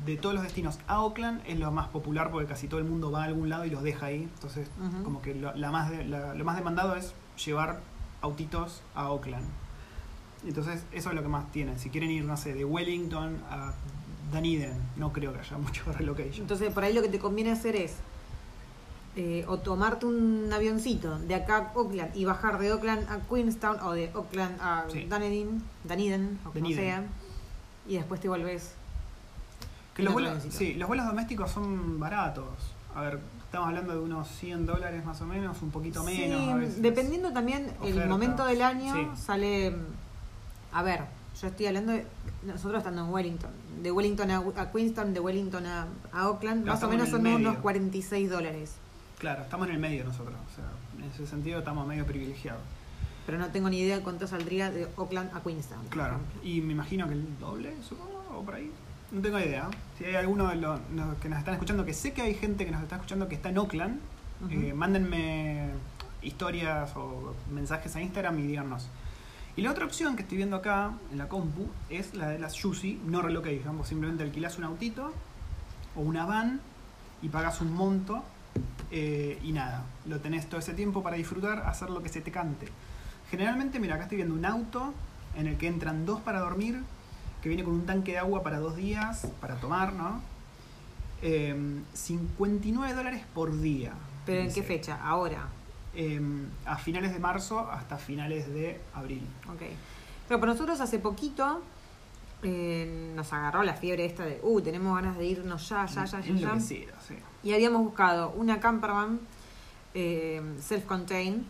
[0.06, 3.10] de todos los destinos a Auckland es lo más popular porque casi todo el mundo
[3.10, 4.28] va a algún lado y los deja ahí.
[4.34, 4.68] Entonces,
[5.04, 7.14] como que lo, la más de- la- lo más demandado es
[7.44, 7.80] llevar
[8.20, 9.44] autitos a Auckland.
[10.46, 11.78] Entonces, eso es lo que más tienen.
[11.78, 13.72] Si quieren ir, no sé, de Wellington a
[14.32, 16.42] Dunedin, no creo que haya mucho relocation.
[16.42, 17.96] Entonces, por ahí lo que te conviene hacer es
[19.14, 23.78] eh, o tomarte un avioncito de acá a Auckland y bajar de Auckland a Queenstown
[23.80, 25.04] o de Auckland a Sí.
[25.04, 26.76] Dunedin, Dunedin o como Dunedin.
[26.76, 27.04] sea,
[27.88, 28.74] y después te volvés.
[29.94, 32.46] Que los vuelos, sí, los vuelos domésticos son baratos.
[32.94, 36.40] A ver, estamos hablando de unos 100 dólares más o menos, un poquito menos.
[36.44, 36.82] Sí, a veces.
[36.82, 39.06] dependiendo también el momento del año, Sí.
[39.22, 39.74] sale.
[40.72, 41.00] A ver,
[41.40, 42.06] yo estoy hablando de.
[42.44, 43.50] Nosotros estando en Wellington.
[43.82, 47.36] De Wellington a, a Queenstown, de Wellington a, a Claro, más o menos son medio.
[47.36, 48.74] unos 46 dólares.
[49.18, 50.34] Claro, estamos en el medio nosotros.
[50.50, 50.64] O sea,
[50.98, 52.60] en ese sentido estamos medio privilegiados.
[53.26, 55.86] pero no tengo ni idea de cuánto saldría de Oakland a Queenstown.
[55.90, 56.16] Claro.
[56.42, 58.70] Y me imagino que el doble, supongo, o por ahí.
[59.12, 59.68] No tengo idea.
[59.98, 62.64] Si hay alguno de los, los que nos están escuchando, que sé que hay gente
[62.64, 64.00] que nos está escuchando que está en Oakland,
[64.50, 65.68] eh, mándenme
[66.22, 68.88] historias o mensajes a Instagram y díganos.
[69.54, 72.58] Y la otra opción que estoy viendo acá en la compu es la de las
[72.60, 73.76] Juicy, no relocation.
[73.76, 75.12] Vos simplemente alquilás un autito
[75.94, 76.60] o una van
[77.20, 78.24] y pagas un monto
[78.90, 82.30] eh, y nada, lo tenés todo ese tiempo para disfrutar, hacer lo que se te
[82.30, 82.66] cante.
[83.30, 84.94] Generalmente, mira, acá estoy viendo un auto
[85.36, 86.80] en el que entran dos para dormir,
[87.42, 90.20] que viene con un tanque de agua para dos días, para tomar, ¿no?
[91.20, 91.54] Eh,
[91.92, 93.92] 59 dólares por día.
[94.24, 94.98] Pero ¿en qué fecha?
[95.02, 95.48] Ahora.
[95.94, 96.20] Eh,
[96.64, 99.22] a finales de marzo hasta finales de abril.
[99.52, 99.62] Ok.
[100.26, 101.60] Pero para nosotros hace poquito
[102.42, 106.20] eh, nos agarró la fiebre esta de, uh, tenemos ganas de irnos ya, ya, ya,
[106.20, 106.60] ya, ya.
[106.60, 106.86] Sí.
[107.44, 109.20] Y habíamos buscado una campervan
[109.94, 111.42] eh, self-contained.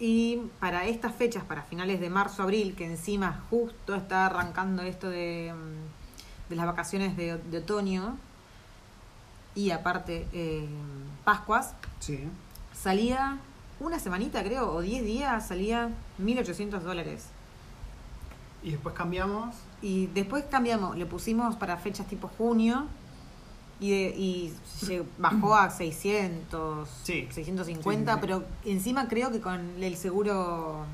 [0.00, 5.08] Y para estas fechas, para finales de marzo, abril, que encima justo está arrancando esto
[5.10, 8.16] de, mm, de las vacaciones de, de otoño,
[9.54, 10.68] y aparte eh,
[11.24, 12.28] Pascuas, Sí.
[12.72, 13.38] salía
[13.80, 17.26] una semanita, creo, o 10 días, salía 1.800 dólares.
[18.62, 19.54] Y después cambiamos.
[19.82, 22.86] Y después cambiamos, le pusimos para fechas tipo junio
[23.80, 27.28] y, de- y se bajó a 600, Sí.
[27.30, 30.84] 650, Sí, pero encima creo que con el seguro,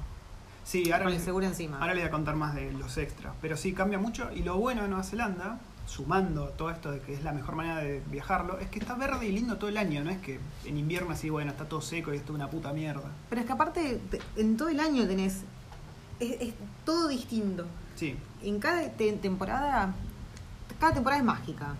[0.64, 1.78] Sí, ahora con el seguro encima.
[1.78, 3.34] ahora les voy a contar más de los extras.
[3.40, 4.30] Pero sí, cambia mucho.
[4.34, 7.76] Y lo bueno de Nueva Zelanda, sumando todo esto de que es la mejor manera
[7.78, 10.02] de viajarlo, es que está verde y lindo todo el año.
[10.04, 12.72] No es que en invierno así, bueno, está todo seco y esto es una puta
[12.72, 13.10] mierda.
[13.28, 15.42] Pero es que aparte, te- en todo el año tenés,
[16.20, 16.54] es, es
[16.86, 17.66] todo distinto.
[17.96, 19.94] Sí, En cada te- temporada,
[20.80, 21.74] cada temporada es mágica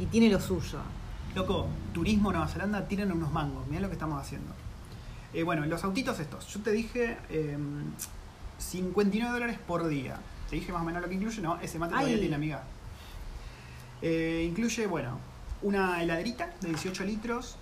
[0.00, 0.78] y tiene lo suyo.
[1.34, 3.66] Loco, turismo Nueva Zelanda, tiran unos mangos.
[3.68, 4.52] Mirá lo que estamos haciendo.
[5.32, 6.46] Eh, bueno, los autitos estos.
[6.48, 7.56] Yo te dije eh,
[8.58, 10.18] 59 dólares por día.
[10.48, 11.40] Te dije más o menos lo que incluye.
[11.40, 12.64] No, ese mate todavía tiene amiga.
[14.02, 15.18] Eh, incluye, bueno,
[15.62, 17.56] una heladerita de 18 litros.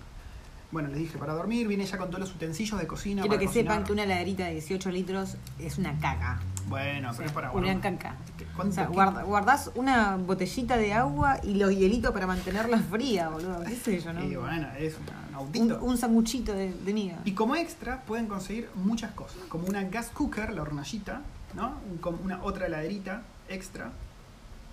[0.71, 1.67] Bueno, les dije para dormir.
[1.67, 3.21] Viene ya con todos los utensilios de cocina.
[3.21, 3.73] Quiero para que cocinar.
[3.73, 6.39] sepan que una heladerita de 18 litros es una caca.
[6.67, 8.15] Bueno, pero es para caca.
[8.55, 13.29] ¿Cuánto O sea, guarda- guardás una botellita de agua y los hielitos para mantenerla fría,
[13.29, 13.63] boludo.
[13.63, 14.23] ¿Qué sé yo, no?
[14.23, 15.79] Y bueno, es un un, autito.
[15.81, 17.17] un sanguchito de, de miga.
[17.25, 21.21] Y como extra pueden conseguir muchas cosas, como una gas cooker, la hornallita,
[21.53, 21.75] ¿no?
[22.03, 23.91] Un- una otra heladerita extra,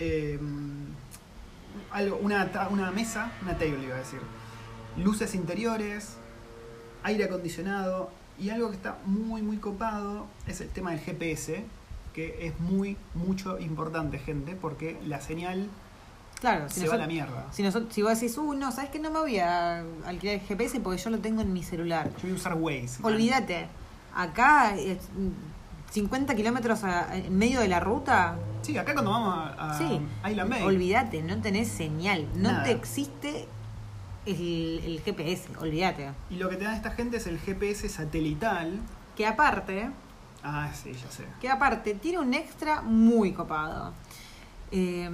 [0.01, 0.39] eh,
[1.93, 4.21] algo, una, una mesa, una table iba a decir,
[4.97, 6.17] luces interiores,
[7.03, 11.65] aire acondicionado y algo que está muy muy copado es el tema del GPS,
[12.17, 15.69] que es muy mucho importante, gente, porque la señal
[16.41, 17.47] Claro, si, se va a la mierda.
[17.53, 20.41] si, nosotros- si vos decís, uy, no, ¿sabes que No me voy a alquilar el
[20.41, 22.09] GPS porque yo lo tengo en mi celular.
[22.17, 22.99] Yo voy a usar Waze.
[23.03, 23.69] Olvídate,
[24.15, 24.99] acá, eh,
[25.91, 30.01] 50 kilómetros a- en medio de la ruta, Sí, acá cuando vamos a, a sí,
[30.29, 30.63] Island Bay.
[30.63, 32.65] olvídate, no tenés señal, no Nada.
[32.65, 33.47] te existe
[34.27, 36.11] el, el GPS, olvídate.
[36.31, 38.81] Y lo que te dan esta gente es el GPS satelital.
[39.15, 39.91] Que aparte,
[40.43, 41.25] Ah, sí, ya sé.
[41.41, 43.93] que aparte tiene un extra muy copado.
[44.71, 45.09] Eh,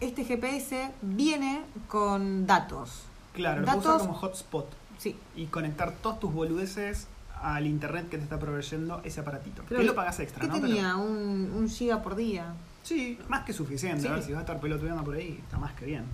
[0.00, 3.04] este GPS viene con datos.
[3.32, 4.66] Claro, lo puedes usar Datos- como hotspot
[4.98, 7.08] Sí, y conectar todos tus boludeces
[7.42, 9.64] al internet que te está proveyendo ese aparatito.
[9.64, 10.54] Creo que lo pagas extra, ¿qué ¿no?
[10.54, 10.96] Pero- tenía?
[10.96, 12.54] Un, un giga por día.
[12.82, 14.02] sí, más que suficiente.
[14.02, 14.08] Sí.
[14.08, 16.04] A ver si vas a estar pelotudeando por ahí, está más que bien.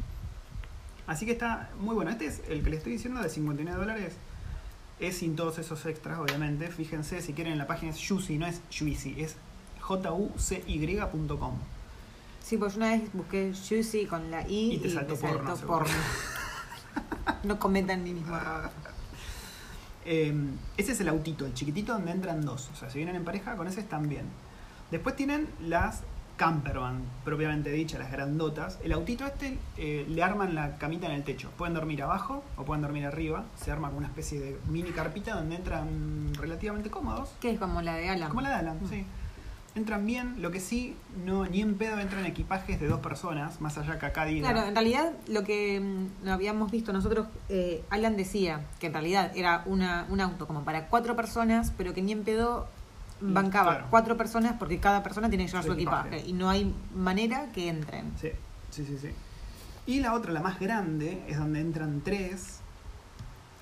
[1.06, 2.10] Así que está muy bueno.
[2.10, 4.14] Este es el que le estoy diciendo de 59 dólares.
[5.00, 6.68] Es sin todos esos extras, obviamente.
[6.68, 9.36] Fíjense, si quieren, en la página es Juicy, no es Juicy, es
[9.80, 11.54] jucy.com.
[12.42, 15.78] Sí, pues una vez busqué Juicy con la I Y te saltó porno, seguro.
[15.78, 15.94] porno.
[17.44, 18.70] no cometan mi mismo error.
[20.06, 20.34] Eh,
[20.78, 22.70] ese es el autito, el chiquitito donde entran dos.
[22.72, 24.24] O sea, si vienen en pareja, con ese están bien.
[24.90, 26.00] Después tienen las
[26.40, 28.78] campervan, propiamente dicha, las grandotas.
[28.82, 31.50] El autito este eh, le arman la camita en el techo.
[31.58, 33.44] Pueden dormir abajo o pueden dormir arriba.
[33.62, 37.28] Se arma con una especie de mini carpita donde entran relativamente cómodos.
[37.42, 38.30] Que es como la de Alan.
[38.30, 38.88] Como la de Alan, Mm.
[38.88, 39.04] sí.
[39.74, 43.76] Entran bien, lo que sí, no, ni en pedo entran equipajes de dos personas, más
[43.76, 44.50] allá que acá diga.
[44.50, 48.94] Claro, en realidad lo que mm, lo habíamos visto nosotros, eh, Alan decía que en
[48.94, 52.66] realidad era una, un auto como para cuatro personas, pero que ni en pedo
[53.20, 53.86] bancaba claro.
[53.90, 56.08] cuatro personas porque cada persona tiene que llevar Su su equipaje.
[56.08, 56.28] equipaje.
[56.28, 58.12] y no hay manera que entren.
[58.20, 58.30] Sí,
[58.70, 59.08] sí, sí, sí.
[59.86, 62.60] Y la otra, la más grande, es donde entran tres.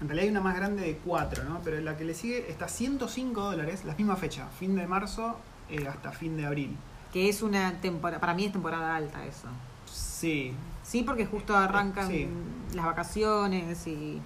[0.01, 1.61] En realidad hay una más grande de cuatro, ¿no?
[1.65, 5.37] Pero la que le sigue está a 105 dólares, la misma fecha, fin de marzo
[5.71, 6.77] eh, hasta fin de abril.
[7.13, 9.49] Que es una temporada, para mí es temporada alta eso.
[9.93, 10.53] Sí.
[10.83, 12.29] Sí, porque justo arrancan Sí.
[12.75, 14.21] las vacaciones y...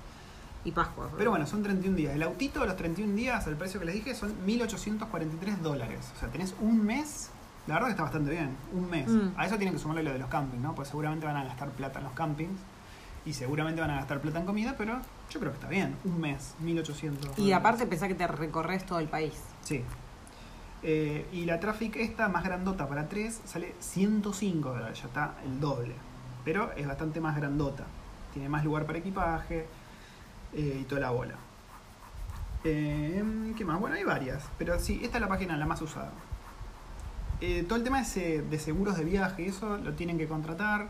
[0.65, 1.11] Y Pascua.
[1.17, 2.15] Pero bueno, son 31 días.
[2.15, 6.13] El autito, los 31 días, el precio que les dije, son 1.843 dólares.
[6.17, 7.31] O sea, tenés un mes.
[7.67, 8.57] La verdad que está bastante bien.
[8.73, 9.09] Un mes.
[9.09, 9.33] Mm.
[9.37, 10.75] A eso tienen que sumarle lo de los campings, ¿no?
[10.75, 12.61] Pues seguramente van a gastar plata en los campings.
[13.25, 15.97] Y seguramente van a gastar plata en comida, pero yo creo que está bien.
[16.05, 19.35] Un mes, 1.800 Y aparte pensá que te recorres todo el país.
[19.63, 19.83] Sí.
[20.83, 25.01] Eh, y la Traffic esta, más grandota para 3, sale 105 dólares.
[25.01, 25.95] Ya está el doble.
[26.45, 27.85] Pero es bastante más grandota.
[28.33, 29.67] Tiene más lugar para equipaje
[30.55, 31.35] eh, y toda la bola.
[32.65, 33.81] Eh, ¿Qué más?
[33.81, 34.45] Bueno, hay varias.
[34.59, 36.13] Pero sí, esta es la página la más usada.
[37.41, 40.89] Eh, todo el tema ese de seguros de viaje, eso lo tienen que contratar.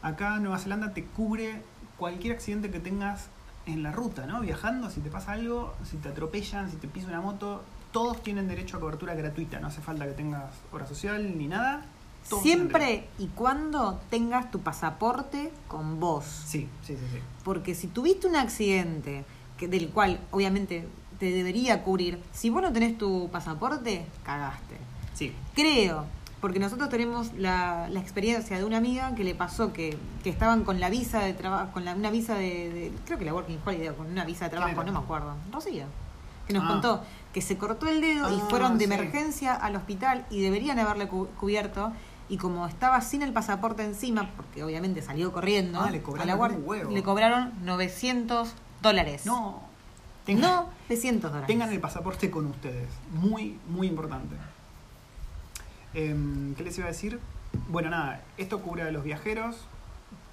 [0.00, 1.62] Acá Nueva Zelanda te cubre
[1.98, 3.28] cualquier accidente que tengas
[3.66, 4.40] en la ruta, ¿no?
[4.40, 7.62] Viajando, si te pasa algo, si te atropellan, si te pisa una moto,
[7.92, 9.60] todos tienen derecho a cobertura gratuita.
[9.60, 11.84] No hace falta que tengas hora social ni nada.
[12.42, 16.24] Siempre y cuando tengas tu pasaporte con vos.
[16.46, 17.18] Sí, sí, sí, sí.
[17.44, 19.24] Porque si tuviste un accidente
[19.58, 20.86] que, del cual obviamente
[21.18, 24.76] te debería cubrir, si vos no tenés tu pasaporte, cagaste.
[25.14, 25.32] Sí.
[25.54, 26.04] Creo,
[26.40, 30.64] porque nosotros tenemos la, la experiencia de una amiga que le pasó que, que estaban
[30.64, 33.58] con la visa de trabajo, con la, una visa de, de- creo que la Working
[33.64, 35.84] Holiday, con una visa de ¿Quién trabajo, no me acuerdo, Rocío,
[36.46, 36.68] que nos Ah.
[36.68, 38.92] contó que se cortó el dedo y Ah, fueron de sí.
[38.92, 41.92] emergencia al hospital y deberían haberle cu- cubierto.
[42.32, 46.26] Y como estaba sin el pasaporte encima, porque obviamente salió corriendo, Ah, le a cobraron
[46.28, 46.90] la guardia, un huevo.
[46.90, 49.26] le cobraron 900 dólares.
[49.26, 49.60] No.
[50.26, 51.46] no 900 dólares.
[51.46, 52.88] Tengan el pasaporte con ustedes.
[53.12, 54.34] Muy, muy importante.
[55.92, 57.20] Em, ¿Qué les iba a decir?
[57.68, 59.56] Bueno, nada, esto cubre a los viajeros.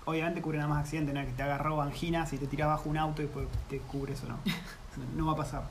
[0.06, 2.98] Obviamente cubre nada más accidentes, nada que te agarró angina si te tiras bajo un
[2.98, 4.38] auto y después te cubre eso, no.
[5.18, 5.64] No va a pasar.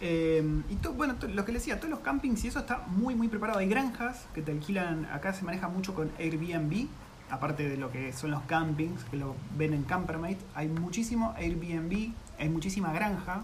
[0.00, 2.84] Em, y to- bueno, to- lo que les decía, todos los campings y eso está
[2.88, 3.58] muy, muy preparado.
[3.60, 6.86] Hay granjas que te alquilan, acá se maneja mucho con Airbnb,
[7.30, 10.38] aparte de lo que son los campings, que lo ven en Campermate.
[10.54, 13.42] Hay muchísimo Airbnb, hay muchísima granja.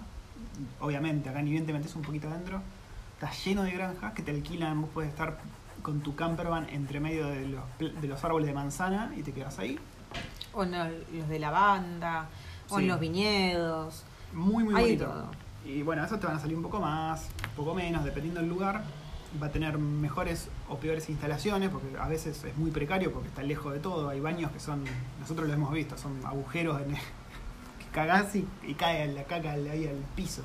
[0.81, 2.61] Obviamente, acá ni bien te metes un poquito adentro,
[3.15, 4.83] está lleno de granjas que te alquilan.
[4.83, 5.39] Vos puedes estar
[5.83, 9.59] con tu campervan entre medio de los, de los árboles de manzana y te quedas
[9.59, 9.79] ahí.
[10.53, 12.29] O en los de lavanda,
[12.69, 12.83] o Sí.
[12.83, 14.05] en los viñedos.
[14.35, 15.05] Muy, muy Hay bonito.
[15.07, 15.31] todo.
[15.65, 18.49] Y bueno, eso te van a salir un poco más, un poco menos, dependiendo del
[18.49, 18.83] lugar.
[19.43, 23.43] Va a tener mejores o peores instalaciones, porque a veces es muy precario porque está
[23.43, 24.09] lejos de todo.
[24.11, 24.85] Hay baños que son,
[25.21, 26.97] nosotros lo hemos visto, son agujeros en el-
[27.79, 30.43] que cagás y, y cae la caca ahí al piso.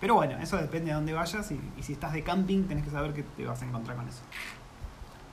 [0.00, 2.90] Pero bueno, eso depende de dónde vayas y, y si estás de camping tenés que
[2.90, 4.20] saber que te vas a encontrar con eso.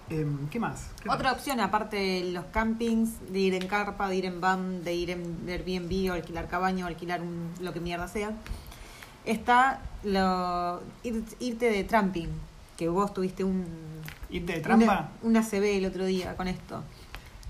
[0.10, 0.88] Em, ¿Qué más?
[1.04, 1.38] ¿Qué Otra más?
[1.40, 5.12] opción, aparte de los campings, de ir en carpa, de ir en van, de ir
[5.12, 8.32] en Airbnb o alquilar cabaña o alquilar un- lo que mierda sea,
[9.26, 12.30] está lo, ir- irte de tramping,
[12.78, 13.66] que vos tuviste un,
[14.32, 15.12] ¿Irte de trampa?
[15.22, 16.84] Una, una CB el otro día con esto.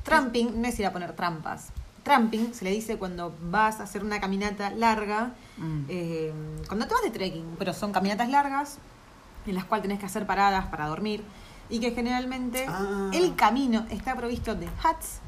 [0.04, 1.70] Tramping no es ir a poner trampas.
[2.04, 5.80] Tramping se le dice cuando vas a hacer una caminata larga, Mm.
[5.90, 6.32] eh,
[6.68, 8.78] cuando te vas de trekking, pero son caminatas largas
[9.46, 11.22] en las cuales tenés que hacer paradas para dormir
[11.70, 13.10] y que generalmente Ah.
[13.14, 15.20] el camino está provisto de huts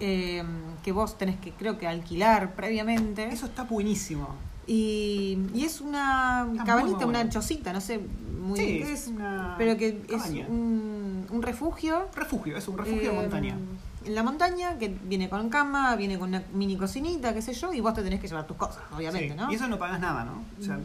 [0.00, 0.42] eh,
[0.82, 4.28] que vos tenés que creo que alquilar previamente Eso está buenísimo.
[4.66, 7.30] y, y es una cabanita, muy una bueno.
[7.30, 8.00] chocita, no sé
[8.40, 10.42] muy Sí, bien qué es una pero que cabaña.
[10.44, 12.06] es un, un refugio.
[12.14, 13.56] Refugio, es un refugio de eh, montaña.
[14.04, 17.72] En la montaña, que viene con cama, viene con una mini cocinita, qué sé yo,
[17.72, 19.34] y vos te tenés que llevar tus cosas, obviamente, Sí.
[19.40, 19.50] ¿no?
[19.50, 20.42] Y eso no pagas nada, ¿no?
[20.60, 20.78] O sea,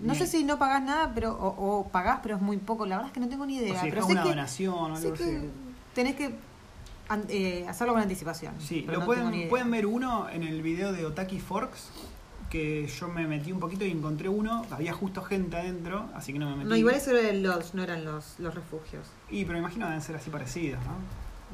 [0.00, 2.86] no sé si no pagás nada, pero o, o pagás, pero es muy poco.
[2.86, 3.80] La verdad es que no tengo ni o idea.
[3.80, 5.50] si pero sé una que, donación o sé algo que así.
[5.94, 6.34] tenés que
[7.28, 8.54] eh, hacerlo con anticipación.
[8.60, 11.88] Sí, lo no pueden, pueden ver uno en el video de Otaki Forks,
[12.48, 16.38] que yo me metí un poquito y encontré uno, había justo gente adentro, así que
[16.38, 16.68] no me metí.
[16.68, 19.06] No, igual eso era el lodge, no eran los, los refugios.
[19.30, 20.94] Y pero me imagino deben ser así parecidos, ¿no?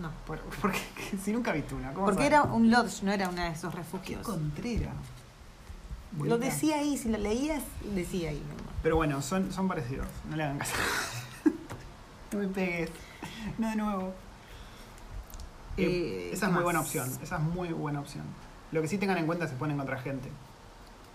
[0.08, 0.10] No.
[0.26, 0.78] Por- porque
[1.22, 2.32] si nunca viste una, ¿cómo Porque sabes?
[2.32, 4.22] era un lodge, no era uno de esos Qué refugios.
[4.22, 4.92] contrera.
[6.20, 7.62] Lo decía ahí, si lo leías,
[7.94, 8.40] decía ahí.
[8.48, 8.64] nomás.
[8.82, 10.72] Pero bueno, son, son parecidos, no le hagan caso.
[12.32, 12.90] no me pegues.
[13.58, 14.14] No de nuevo.
[15.76, 18.24] Eh, Eh, esa ¿qué es muy buena opción, esa es muy buena opción.
[18.72, 20.30] Lo que sí tengan en cuenta se pueden encontrar gente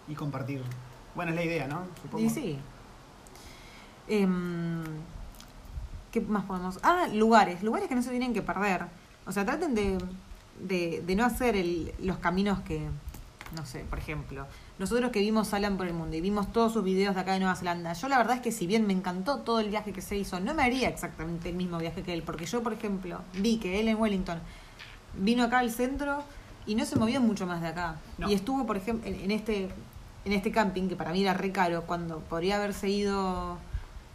[0.08, 0.62] y compartir.
[1.16, 1.86] Bueno, es la idea, ¿no?
[2.02, 2.24] Supongo.
[2.24, 2.60] Y sí.
[4.08, 4.84] Em,
[6.12, 6.80] ¿Qué más podemos?
[6.84, 7.64] Ah, lugares.
[7.64, 8.86] Lugares que no se tienen que perder.
[9.26, 9.98] O sea, traten de,
[10.60, 12.88] de, de no hacer el- los caminos que,
[13.56, 14.46] no sé, por ejemplo,
[14.82, 17.40] nosotros que vimos Alan por el mundo y vimos todos sus videos de acá de
[17.40, 20.02] Nueva Zelanda, yo la verdad es que si bien me encantó todo el viaje que
[20.02, 23.20] se hizo, no me haría exactamente el mismo viaje que él, porque yo, por ejemplo,
[23.34, 24.40] vi que él en Wellington
[25.18, 26.24] vino acá al centro
[26.66, 27.96] y no se movió mucho más de acá.
[28.18, 28.30] No.
[28.30, 29.70] Y estuvo, por ejemplo, en, en este
[30.24, 33.58] en este camping, que para mí era re caro, cuando podría haberse ido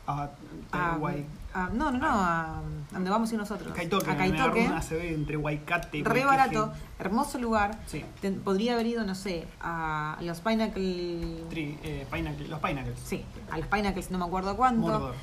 [0.07, 0.31] A,
[0.71, 1.25] a, Guay-
[1.65, 2.61] a- no, no, no, a,
[2.93, 3.73] donde vamos a ir nosotros.
[3.75, 4.67] Kaitoke, a Kaitoke.
[4.67, 7.79] una ACB entre Waikate y Re barato, hermoso lugar.
[7.87, 8.05] Sí.
[8.21, 11.49] Ten- podría haber ido, no sé, a los Pinnacles.
[11.51, 12.07] Tri- eh,
[12.49, 12.99] los Pinnacles.
[13.05, 14.81] Sí, a los Pinnacles, no me acuerdo cuánto.
[14.81, 15.15] Mordor.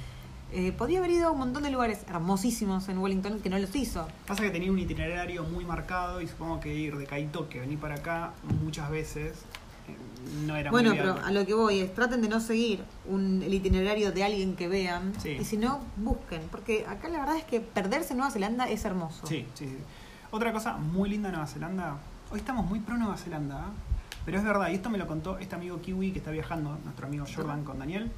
[0.55, 3.75] Eh, podría haber ido a un montón de lugares hermosísimos en Wellington que no los
[3.75, 4.07] hizo.
[4.27, 7.95] Pasa que tenía un itinerario muy marcado y supongo que ir de Kaitoke, venir para
[7.95, 9.45] acá muchas veces,
[10.45, 11.29] no era Bueno, muy pero viable.
[11.29, 14.67] a lo que voy es, traten de no seguir un, el itinerario de alguien que
[14.67, 15.13] vean.
[15.19, 15.37] Sí.
[15.39, 16.41] Y si no, busquen.
[16.51, 19.27] Porque acá la verdad es que perderse en Nueva Zelanda es hermoso.
[19.27, 19.77] Sí, sí, sí.
[20.31, 21.97] Otra cosa muy linda de Nueva Zelanda,
[22.31, 23.93] hoy estamos muy pro Nueva Zelanda, ¿eh?
[24.25, 27.05] pero es verdad, y esto me lo contó este amigo Kiwi que está viajando, nuestro
[27.05, 28.11] amigo Jordan con Daniel,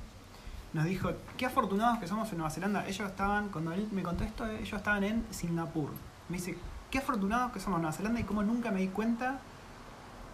[0.72, 2.86] nos dijo, qué afortunados que somos en Nueva Zelanda.
[2.88, 5.90] Ellos estaban, cuando él me contó esto, ellos estaban en Singapur.
[6.30, 6.58] Me dice,
[6.92, 9.40] qué afortunados que somos en Nueva Zelanda y cómo nunca me di cuenta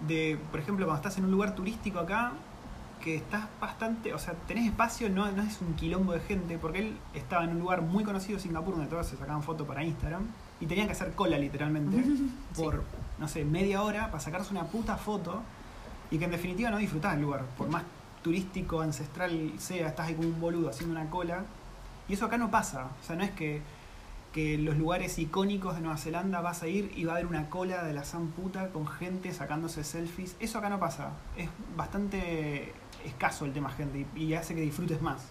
[0.08, 2.34] de, por ejemplo, cuando estás en un lugar turístico acá,
[3.02, 6.80] que estás bastante, o sea, tenés espacio, no, no es un quilombo de gente, porque
[6.80, 10.28] él estaba en un lugar muy conocido, Singapur, donde todos se sacaban fotos para Instagram,
[10.60, 12.04] y tenían que hacer cola literalmente,
[12.56, 12.84] por,
[13.18, 15.42] no sé, media hora para sacarse una puta foto,
[16.12, 17.84] y que en definitiva no disfrutás del lugar, por más
[18.22, 21.44] turístico, ancestral sea, estás ahí como un boludo haciendo una cola,
[22.08, 23.62] y eso acá no pasa, o sea, no es que
[24.34, 27.50] que los lugares icónicos de Nueva Zelanda vas a ir y va a haber una
[27.50, 30.36] cola de la san puta con gente sacándose selfies.
[30.40, 31.12] Eso acá no pasa.
[31.38, 32.74] Es bastante
[33.06, 35.22] escaso el tema gente y, y hace que disfrutes más.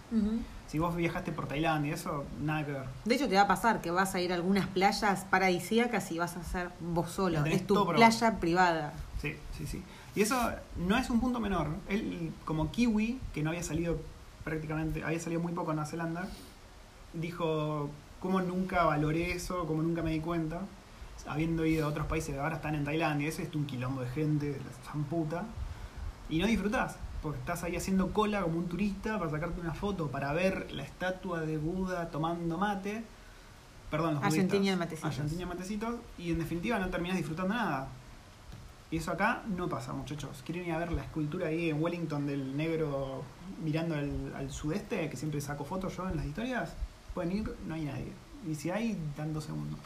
[0.67, 2.85] Si vos viajaste por Tailandia eso, nada que ver.
[3.05, 6.19] De hecho, te va a pasar que vas a ir a algunas playas paradisíacas y
[6.19, 7.43] vas a ser vos solo.
[7.45, 8.93] Es tu playa privada.
[9.21, 9.83] Sí, sí, sí.
[10.15, 10.37] Y eso
[10.77, 11.67] no es un punto menor.
[11.89, 13.99] Él, como kiwi, que no había salido
[14.43, 16.27] prácticamente, había salido muy poco a Nueva Zelanda,
[17.13, 17.89] dijo,
[18.21, 19.65] ¿cómo nunca valoré eso?
[19.65, 20.61] ¿Cómo nunca me di cuenta?
[21.27, 24.51] Habiendo ido a otros países, ahora están en Tailandia, eso es un quilombo de gente,
[24.51, 25.43] de la san puta,
[26.29, 30.09] y no disfrutás, porque estás ahí haciendo cola como un turista para sacarte una foto,
[30.09, 33.03] para ver la estatua de Buda tomando mate.
[33.91, 35.09] Perdón, los Argentina matecitos.
[35.09, 37.87] Argentina matecitos, y en definitiva no terminás disfrutando nada.
[38.89, 40.41] Y eso acá no pasa, muchachos.
[40.45, 43.23] ¿Quieren ir a ver la escultura ahí en Wellington del negro
[43.63, 46.73] mirando al sudeste, que siempre saco fotos yo en las historias?
[47.13, 48.13] Pueden ir, no hay nadie.
[48.49, 49.79] Y si hay, dan dos segundos.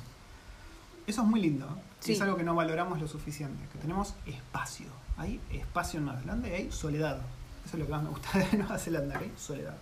[1.08, 1.68] Eso es muy lindo.
[2.00, 2.14] Sí.
[2.14, 3.68] es algo que no valoramos lo suficiente.
[3.72, 4.88] Que tenemos espacio.
[5.18, 7.18] Hay espacio en Nueva Zelanda y hay soledad.
[7.66, 9.76] Eso es lo que más me gusta de Nueva Zelanda, que hay soledad.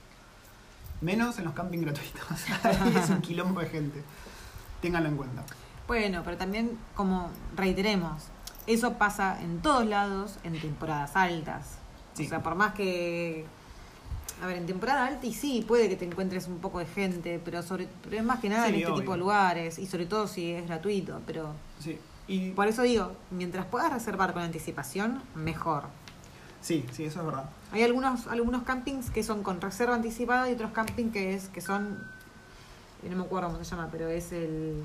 [1.01, 2.23] Menos en los camping gratuitos.
[2.95, 4.03] Es un quilombo de gente.
[4.81, 5.43] Ténganlo en cuenta.
[5.87, 8.23] Bueno, pero también, como reiteremos,
[8.67, 11.77] eso pasa en todos lados en temporadas altas.
[12.13, 12.25] Sí.
[12.25, 13.45] O sea, por más que.
[14.43, 17.39] A ver, en temporada alta y sí, puede que te encuentres un poco de gente,
[17.45, 18.99] pero sobre pero es más que nada Sí, en este obvio.
[19.01, 21.21] tipo de lugares y sobre todo si es gratuito.
[21.25, 21.97] Pero Sí.
[22.27, 25.83] Y por eso digo, mientras puedas reservar con anticipación, mejor.
[26.61, 27.49] sí, sí, eso es verdad.
[27.71, 31.61] Hay algunos algunos campings que son con reserva anticipada y otros campings que es que
[31.61, 32.03] son
[33.03, 34.83] eh, no me acuerdo cómo se llama, pero es el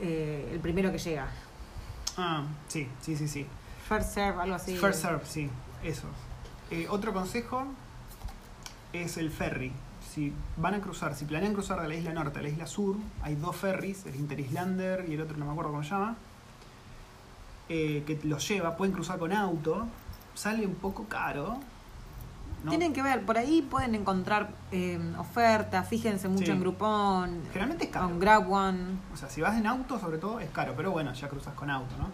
[0.00, 1.28] eh, el primero que llega.
[2.18, 3.46] Ah, sí, sí, sí, sí.
[3.88, 4.76] First serve, algo así.
[4.76, 5.48] First serve, sí,
[5.82, 6.06] eso.
[6.70, 7.64] Eh, otro consejo
[9.02, 9.72] es el ferry.
[10.12, 12.96] Si van a cruzar, si planean cruzar de la isla norte a la isla sur,
[13.22, 16.16] hay dos ferries, el Interislander y el otro no me acuerdo cómo se llama,
[17.68, 19.86] eh, que los lleva, pueden cruzar con auto,
[20.34, 21.58] sale un poco caro.
[22.64, 22.70] ¿no?
[22.70, 26.50] Tienen que ver, por ahí pueden encontrar eh, ofertas, fíjense mucho Sí.
[26.52, 28.08] en Groupon, Generalmente es caro.
[28.08, 28.78] en Grab One.
[29.12, 31.70] O sea, si vas en auto, sobre todo, es caro, pero bueno, ya cruzas con
[31.70, 32.08] auto, ¿no?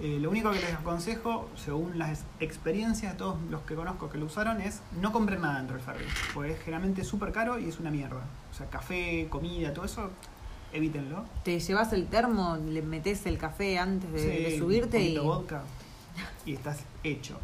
[0.00, 4.18] Eh, lo único que les aconsejo, según las experiencias de todos los que conozco que
[4.18, 7.68] lo usaron, es no compren nada dentro del ferry, porque es generalmente súper caro y
[7.68, 8.22] es una mierda.
[8.50, 10.10] O sea, café, comida, todo eso,
[10.72, 11.24] evítenlo.
[11.44, 15.62] Te llevas el termo, le metes el café antes de, subirte un y vodka
[16.44, 17.38] y estás hecho.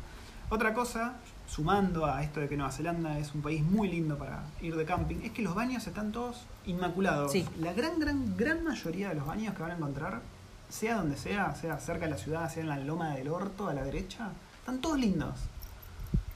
[0.49, 4.43] Otra cosa, sumando a esto de que Nueva Zelanda es un país muy lindo para
[4.61, 7.31] ir de camping, es que los baños están todos inmaculados.
[7.31, 7.47] Sí.
[7.61, 10.23] La gran, gran, gran mayoría de los baños que van a encontrar,
[10.71, 13.75] sea donde sea, sea cerca de la ciudad, sea en la loma del orto a
[13.75, 15.35] la derecha, están todos lindos.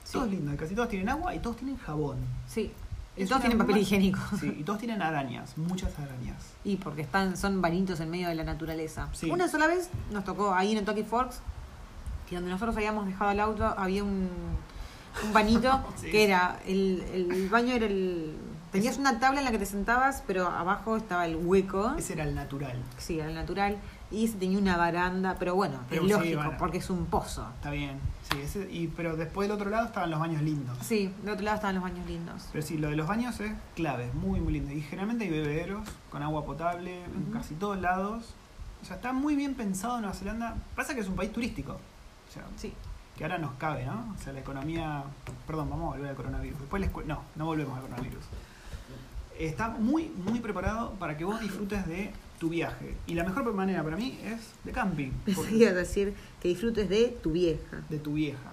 [0.05, 0.13] Sí.
[0.13, 0.57] Todos lindos.
[0.57, 2.19] Casi todos tienen agua y todos tienen jabón.
[2.47, 2.71] Sí.
[3.17, 4.19] Y Es todos tienen papel higiénico.
[4.41, 6.37] Sí, y todos tienen arañas, muchas arañas.
[6.65, 9.09] Y porque están, son bañitos en medio de la naturaleza.
[9.13, 9.31] Sí.
[9.31, 11.39] Una sola vez nos tocó ahí en el Toki Forks,
[12.29, 14.29] que donde nosotros habíamos dejado el auto, había un,
[15.25, 16.11] un bañito Sí.
[16.11, 18.35] que era, el, el baño era el...
[18.73, 21.95] Tenías una tabla en la que te sentabas, pero abajo estaba el hueco.
[21.97, 22.77] Ese era el natural.
[22.99, 23.77] Sí, era el natural.
[24.15, 26.57] Y ese tenía una baranda, pero bueno, Pero es sí, lógico, bueno.
[26.59, 27.47] porque es un pozo.
[27.57, 27.99] Está bien.
[28.31, 30.79] Sí, ese, y, pero después del otro lado estaban los baños lindos.
[30.83, 32.49] Sí, de otro lado estaban los baños lindos.
[32.53, 34.73] Pero sí, lo de los baños es clave, muy, muy lindo.
[34.73, 38.35] Y generalmente hay bebederos con agua potable en casi todos lados.
[38.83, 40.57] O sea, está muy bien pensado Nueva Zelanda.
[40.77, 41.73] Pasa que es un país turístico.
[41.73, 42.73] O sea, Sí.
[43.17, 44.15] que ahora nos cabe, ¿no?
[44.19, 45.05] O sea, la economía...
[45.47, 46.59] Perdón, vamos a volver al coronavirus.
[46.61, 48.25] Después les No, no volvemos al coronavirus.
[49.39, 52.95] está muy, muy preparado para que vos disfrutes de tu viaje.
[53.07, 55.11] Y la mejor manera para mí es de camping.
[55.25, 57.83] Pensé decir que disfrutes de tu vieja.
[57.89, 58.51] de tu vieja.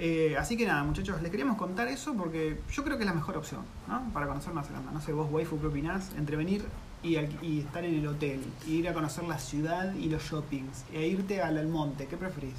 [0.00, 3.14] Eh, así que nada, muchachos, les queríamos contar eso porque yo creo que es la
[3.14, 4.02] mejor opción, ¿no?
[4.12, 4.92] Para conocer Nueva Zelanda.
[4.92, 6.12] No sé, vos, waifu, ¿qué opinás?
[6.16, 6.64] Entre venir
[7.02, 10.22] y, al- y estar en el hotel, e ir a conocer la ciudad y los
[10.22, 12.54] shoppings, e irte al Almonte, ¿qué preferís?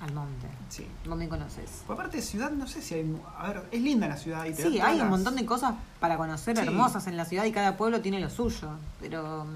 [0.00, 0.46] Al monte.
[0.70, 0.86] Sí.
[1.04, 1.82] No me conoces.
[1.86, 3.16] Pues aparte de ciudad, no sé si hay...
[3.38, 6.16] A ver, es linda la ciudad y te Sí, hay un montón de cosas para
[6.16, 6.62] conocer Sí.
[6.62, 8.70] hermosas en la ciudad y cada pueblo tiene lo suyo.
[8.98, 9.46] Pero.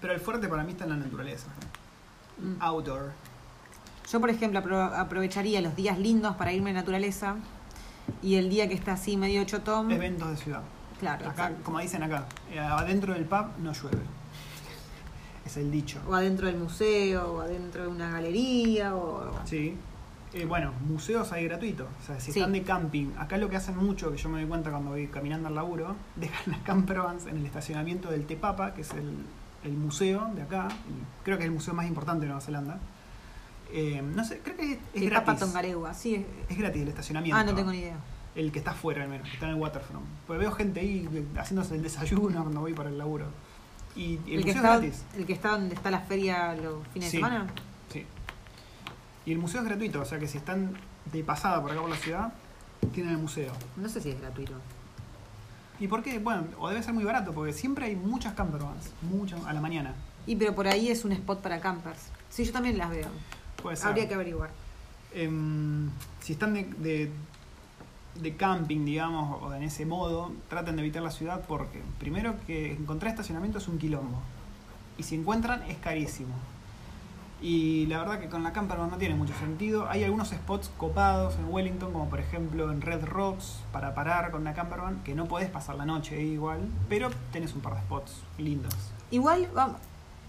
[0.00, 1.48] Pero el fuerte para mí está en la naturaleza.
[2.38, 3.10] mm, Outdoor.
[4.12, 7.34] Yo, por ejemplo, apro- aprovecharía los días lindos para irme a la naturaleza
[8.22, 9.90] y el día que está así medio chotón.
[9.90, 10.62] Eventos de ciudad.
[11.00, 13.98] Claro, Acá, como dicen acá, eh, adentro del pub no llueve.
[15.48, 15.98] Es el dicho.
[16.06, 19.32] O adentro del museo, o adentro de una galería, o.
[19.46, 19.74] Sí.
[20.34, 21.86] Eh, bueno, museos hay gratuitos.
[22.02, 22.38] O sea, si Sí.
[22.40, 25.06] están de camping, acá lo que hacen mucho, que yo me doy cuenta cuando voy
[25.06, 29.10] caminando al laburo, dejan las campervans en el estacionamiento del Tepapa, que es el,
[29.64, 30.68] el museo de acá.
[31.24, 32.78] creo que es el museo más importante de Nueva zelanda.
[33.72, 35.40] Eh, no sé, creo que es, es de Papa gratis.
[35.40, 36.14] Tongaregua, sí.
[36.16, 37.38] es- Es gratis el estacionamiento.
[37.38, 37.96] Ah, no tengo ni idea.
[38.34, 40.04] El que está afuera al menos, que está en el waterfront.
[40.26, 43.26] Pues veo gente ahí haciéndose el desayuno cuando voy para el laburo.
[43.96, 45.04] Y, el, que, museo está, es gratis.
[45.16, 47.16] el que está donde está la feria los fines Sí.
[47.16, 47.46] de semana.
[47.92, 48.06] Sí.
[49.26, 50.72] Y el museo es gratuito, o sea que si están
[51.12, 52.32] de pasada por acá por la ciudad,
[52.92, 53.52] tienen el museo.
[53.76, 54.52] No sé si es gratuito.
[55.80, 56.18] ¿Y por qué?
[56.18, 59.94] Bueno, o debe ser muy barato, porque siempre hay muchas campervans, muchas a la mañana.
[60.26, 62.00] Y pero por ahí es un spot para campers.
[62.30, 63.08] Sí, yo también las veo.
[63.62, 63.88] Puede ser.
[63.88, 64.50] Habría que averiguar.
[65.14, 65.88] Em,
[66.20, 67.10] si están de, de,
[68.16, 72.72] de camping, digamos, o en ese modo, traten de evitar la ciudad porque, primero, que
[72.72, 74.18] encontrar estacionamiento es un quilombo.
[74.98, 76.34] Y si encuentran, es carísimo.
[77.40, 79.88] Y la verdad que con la campervan no tiene mucho sentido.
[79.88, 84.40] Hay algunos spots copados en Wellington, como por ejemplo en Red Rocks, para parar con
[84.40, 87.80] una campervan, que no podés pasar la noche ahí igual, pero tenés un par de
[87.82, 88.74] spots lindos.
[89.12, 89.76] Igual, vamos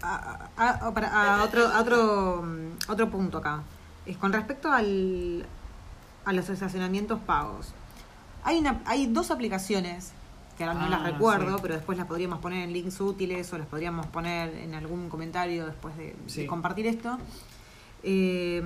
[0.04, 0.88] a, a-
[1.44, 3.64] otro, otro, mm, otro punto acá.
[4.06, 5.48] Es con respecto al,
[6.30, 7.74] a los estacionamientos pagos.
[8.44, 10.12] Hay, una, hay dos aplicaciones,
[10.58, 11.60] que ahora no Ah, las recuerdo, sí.
[11.64, 15.66] pero después las podríamos poner en links útiles o las podríamos poner en algún comentario
[15.66, 17.18] después de, compartir esto.
[18.04, 18.62] Eh,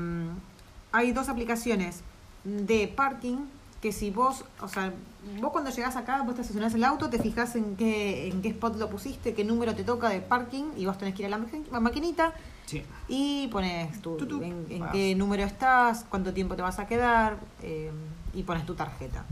[0.92, 2.02] hay dos aplicaciones
[2.44, 3.38] de parking
[3.82, 4.94] que si vos, o sea,
[5.40, 8.50] vos cuando llegás acá, vos te estacionás el auto, te fijas en qué, en qué
[8.50, 11.38] spot lo pusiste, qué número te toca de parking y vos tenés que ir a
[11.38, 12.34] la maquinita
[12.66, 12.84] Sí.
[13.10, 14.42] y pones tu, tu.
[14.42, 17.92] en, qué número estás, cuánto tiempo te vas a quedar eh,
[18.34, 19.26] y pones tu tarjeta.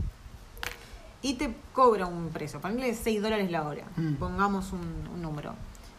[1.22, 4.14] Y te cobra un precio, ponle 6 dólares la hora, Mm.
[4.14, 4.80] pongamos un,
[5.14, 5.54] un número,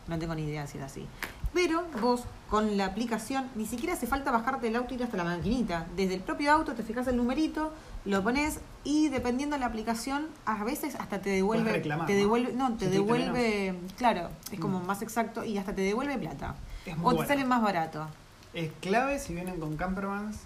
[0.08, 1.06] no tengo ni idea si es así.
[1.54, 5.18] Pero vos con la aplicación ni siquiera hace falta bajarte del auto y ir hasta
[5.18, 5.86] la maquinita.
[5.96, 7.72] Desde el propio auto te fijas el numerito,
[8.06, 12.20] lo pones y dependiendo de la aplicación, a veces hasta te devuelve, reclamar, te ¿no?
[12.20, 14.86] devuelve, no, te devuelve, claro, es como Mm.
[14.88, 16.56] más exacto y hasta te devuelve plata.
[16.86, 17.26] Es O te bueno.
[17.28, 18.08] sale más barato.
[18.54, 20.38] Es clave si vienen con campervans,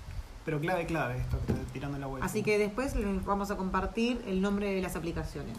[0.46, 2.26] pero clave, clave esto que estoy tirando la vuelta.
[2.26, 5.58] Así que después les vamos a compartir el nombre de las aplicaciones.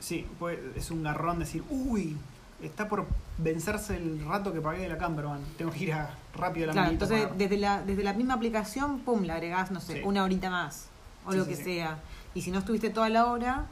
[0.00, 2.16] Sí, pues es un garrón decir, uy,
[2.62, 3.06] está por
[3.38, 5.40] vencerse el rato que pagué de la campervan.
[5.56, 8.34] Tengo que ir a, rápido a la Claro, entonces para- desde la, desde la misma
[8.34, 10.00] aplicación, pum, le agregás, no sé, Sí.
[10.04, 10.86] una horita más.
[11.26, 11.98] O Sí, lo sí, que sea.
[12.34, 13.66] Y si no estuviste toda la hora,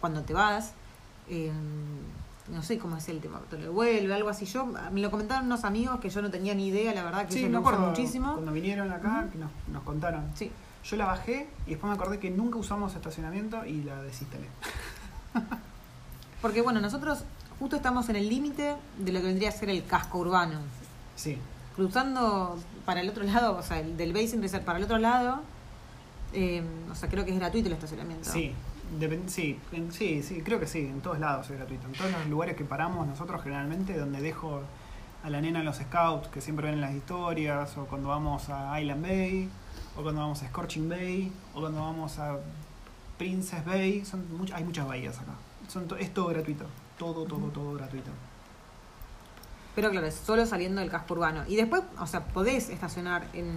[0.00, 0.72] cuando te vas,
[1.28, 1.52] eh,
[2.48, 4.46] no sé cómo es el tema, te lo devuelve, algo así.
[4.46, 7.34] Yo, me lo comentaron unos amigos que yo no tenía ni idea, la verdad que
[7.34, 8.32] Sí, me acuerdo muchísimo.
[8.34, 10.24] cuando vinieron acá, que nos, nos contaron.
[10.34, 10.50] Sí.
[10.84, 14.48] Yo la bajé y después me acordé que nunca usamos estacionamiento y la desinstalé.
[16.42, 17.24] Porque bueno, nosotros
[17.60, 20.58] justo estamos en el límite de lo que vendría a ser el casco urbano.
[21.14, 21.38] Sí,
[21.76, 25.40] cruzando para el otro lado, o sea, el del Basin Resort para el otro lado,
[26.32, 28.30] eh, o sea, creo que es gratuito el estacionamiento.
[28.30, 28.52] sí.
[28.98, 31.86] Depend- sí, en- sí, sí, creo que sí, en todos lados es gratuito.
[31.86, 34.60] En todos los lugares que paramos nosotros generalmente, donde dejo
[35.24, 38.78] a la nena en los scouts, que siempre ven las historias, o cuando vamos a
[38.80, 39.48] Island Bay,
[39.96, 42.38] o cuando vamos a Scorching Bay, o cuando vamos a
[43.18, 45.32] Princess Bay, son much- hay muchas bahías acá.
[45.68, 46.64] Son to- es todo gratuito,
[46.98, 48.10] todo, todo, todo gratuito.
[49.74, 51.44] Pero claro, es solo saliendo del casco urbano.
[51.48, 53.48] Y después, o sea, podés estacionar en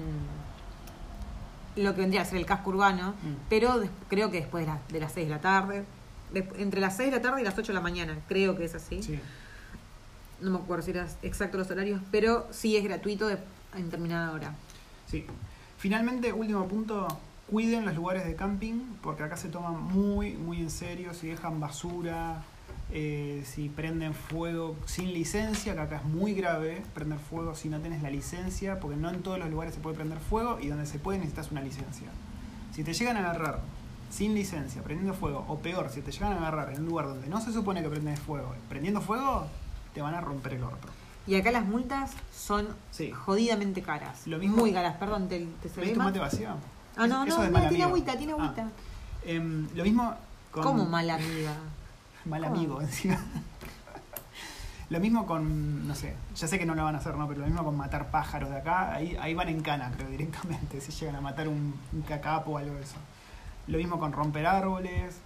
[1.75, 3.35] lo que vendría a ser el casco urbano, Mm.
[3.49, 5.83] pero creo que después de, la- de las 6 de la tarde,
[6.57, 8.75] entre las 6 de la tarde y las 8 de la mañana, creo que es
[8.75, 9.01] así.
[9.03, 9.19] Sí.
[10.41, 13.37] No me acuerdo si eran exactos los horarios, pero sí es gratuito de,
[13.75, 14.53] en determinada hora.
[15.09, 15.25] Sí.
[15.77, 17.07] Finalmente, último punto,
[17.49, 21.59] cuiden los lugares de camping, porque acá se toman muy, muy en serio, si dejan
[21.59, 22.43] basura,
[22.91, 27.79] eh, si prenden fuego sin licencia, que acá es muy grave prender fuego si no
[27.79, 30.85] tenés la licencia, porque no en todos los lugares se puede prender fuego y donde
[30.85, 32.07] se puede necesitas una licencia.
[32.73, 33.59] Si te llegan a agarrar
[34.11, 37.27] sin licencia, prendiendo fuego, o peor, si te llegan a agarrar en un lugar donde
[37.27, 39.47] no se supone que prendes fuego, prendiendo fuego,
[39.93, 40.87] te van a romper el orto.
[41.27, 43.11] Y acá las multas son Sí.
[43.11, 44.27] jodidamente caras.
[44.27, 46.07] Lo mismo- Muy caras, perdón, te, te ¿Ves tu mal?
[46.09, 46.49] mate vacío?
[46.95, 48.43] Ah, no, no, no, tiene agüita, tiene Ah.
[48.43, 48.69] agüita.
[49.25, 50.13] Em, lo mismo
[50.51, 50.63] con...
[50.63, 51.53] ¿Cómo mala amiga?
[52.25, 52.55] Mal ¿Cómo?
[52.55, 53.19] amigo, encima.
[54.89, 57.27] Lo mismo con, no sé, ya sé que no lo van a hacer, ¿no?
[57.27, 60.79] Pero lo mismo con matar pájaros de acá, ahí, ahí van en cana, creo, directamente,
[60.79, 62.97] si llegan a matar un, un cacapo o algo de eso.
[63.67, 65.17] Lo mismo con romper árboles.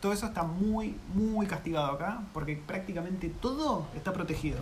[0.00, 4.60] Todo eso está muy, muy castigado acá, porque prácticamente todo está protegido.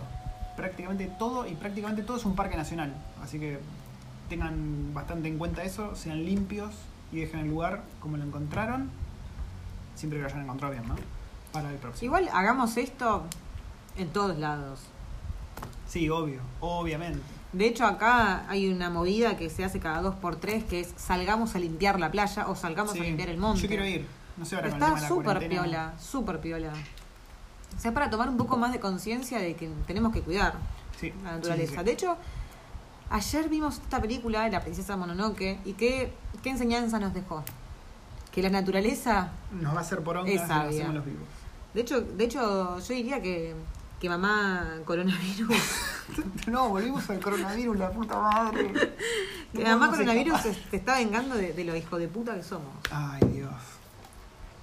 [0.55, 2.95] Prácticamente todo, y prácticamente todo es un parque nacional.
[3.23, 3.59] Así que
[4.29, 6.75] tengan bastante en cuenta eso, sean limpios
[7.11, 8.89] y dejen el lugar como lo encontraron,
[9.95, 10.95] siempre que lo hayan encontrado bien, ¿no?
[11.57, 12.05] Para el próximo.
[12.05, 13.23] Igual hagamos esto
[13.97, 14.81] en todos lados.
[15.87, 17.19] Sí, obvio, obviamente.
[17.53, 20.93] De hecho, acá hay una movida que se hace cada dos por tres, que es
[20.97, 23.61] salgamos a limpiar la playa o salgamos Sí, a limpiar el monte.
[23.61, 24.05] Yo quiero ir.
[24.35, 26.73] No sé ahora está de súper piola, súper piola.
[27.75, 30.53] O sea, para tomar un poco más de conciencia de que tenemos que cuidar
[30.99, 31.79] Sí, la naturaleza.
[31.79, 31.83] sí.
[31.85, 32.17] De hecho,
[33.09, 36.11] ayer vimos esta película, La princesa Mononoke, y qué,
[36.43, 37.43] qué enseñanza nos dejó.
[38.31, 40.69] Que la naturaleza, Nos va a hacer por onda Es si lo sabia.
[40.69, 41.23] hacemos los vivos.
[41.77, 43.53] De hecho, de hecho yo diría que,
[44.01, 45.55] que mamá coronavirus,
[46.47, 48.73] no, volvimos al coronavirus, la puta madre.
[49.53, 52.73] que No mamá coronavirus se está vengando de, de lo hijo de puta que somos.
[52.89, 53.53] Ay, Dios.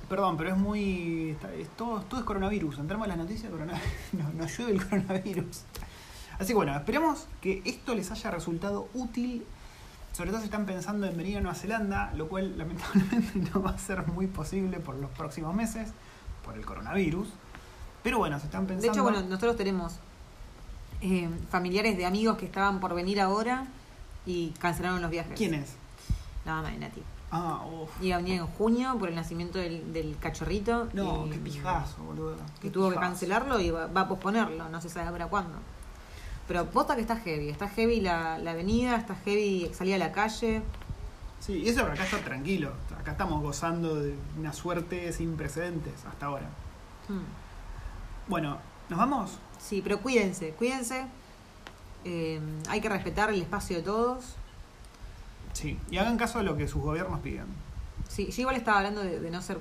[0.09, 1.31] Perdón, pero es muy.
[1.31, 2.79] está- es todo, todo es coronavirus.
[2.81, 3.89] Entramos a las noticias, coronavirus.
[4.13, 5.63] No, nos llueve el coronavirus.
[6.39, 9.45] Así que bueno, esperemos que esto les haya resultado útil.
[10.13, 13.71] Sobre todo si están pensando en venir a Nueva Zelanda, lo cual lamentablemente no va
[13.71, 15.93] a ser muy posible por los próximos meses,
[16.45, 17.29] por el coronavirus.
[18.03, 18.93] Pero bueno, si están De pensando.
[18.93, 19.95] hecho, bueno, nosotros tenemos
[21.01, 23.67] eh, familiares de amigos que estaban por venir ahora
[24.27, 25.35] y cancelaron los viajes.
[25.37, 25.73] ¿Quién es?
[26.45, 27.03] La mamá de Nati.
[27.31, 27.91] Ah, uff.
[28.03, 30.89] Iba a venir en junio por el nacimiento del, del cachorrito.
[30.93, 32.37] No, y- qué pijazo, boludo.
[32.61, 35.59] Que tuvo que cancelarlo y va, va a posponerlo, no se sabe para cuándo.
[36.47, 40.13] Pero posta que está heavy, está heavy la, la avenida, está heavy salir a la
[40.13, 40.63] calle.
[41.41, 42.73] Sí, y eso por acá está tranquilo.
[42.99, 46.49] Acá estamos gozando de una suerte sin precedentes hasta ahora.
[47.09, 47.21] Hmm.
[48.29, 48.59] Bueno,
[48.89, 49.39] ¿nos vamos?
[49.59, 51.07] Sí, pero cuídense, cuídense.
[52.05, 54.37] Eh, hay que respetar el espacio de todos.
[55.53, 55.79] Sí.
[55.91, 57.47] Y hagan caso de lo que sus gobiernos piden.
[58.09, 59.59] Sí, yo igual estaba hablando de, de no ser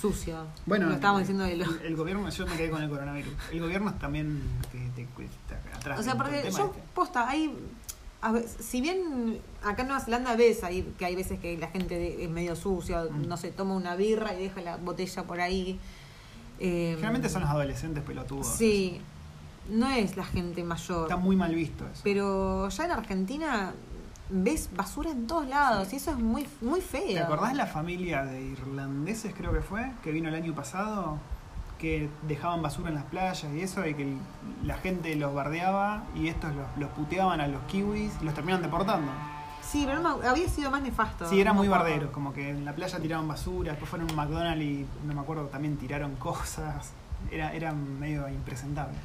[0.00, 0.46] sucio.
[0.66, 1.80] Bueno, lo estábamos el, diciendo de lo...
[1.80, 3.32] el, el gobierno, yo me quedé con el coronavirus.
[3.52, 6.00] El gobierno también que te, que está atrás.
[6.00, 6.82] O sea, porque yo, este.
[6.94, 7.56] posta, hay.
[8.22, 11.68] A ver, si bien acá en Nueva Zelanda ves ahí, que hay veces que la
[11.68, 13.26] gente es medio sucia, Mm.
[13.28, 15.78] no sé, toma una birra y deja la botella por ahí.
[16.62, 18.46] eh, Generalmente son los adolescentes pelotudos.
[18.46, 19.00] Sí,
[19.70, 21.02] no es la gente mayor.
[21.04, 22.02] Está muy mal visto eso.
[22.04, 23.72] Pero ya en Argentina
[24.28, 25.94] ves basura en todos lados Sí.
[25.94, 27.02] y eso es muy, muy feo.
[27.06, 31.18] ¿Te acordás la familia de irlandeses, creo que fue, que vino el año pasado?
[31.80, 34.14] Que dejaban basura en las playas y eso, y que
[34.64, 38.62] la gente los bardeaba y estos los, los puteaban a los kiwis y los terminaban
[38.62, 39.10] deportando.
[39.62, 41.28] Sí, pero no me- había sido más nefasto.
[41.28, 41.92] Sí, era muy me acuerdo.
[41.94, 45.14] bardero, como que en la playa tiraban basura, después fueron a un McDonald's y no
[45.14, 46.92] me acuerdo, también tiraron cosas.
[47.30, 48.96] Era, era medio impresentable.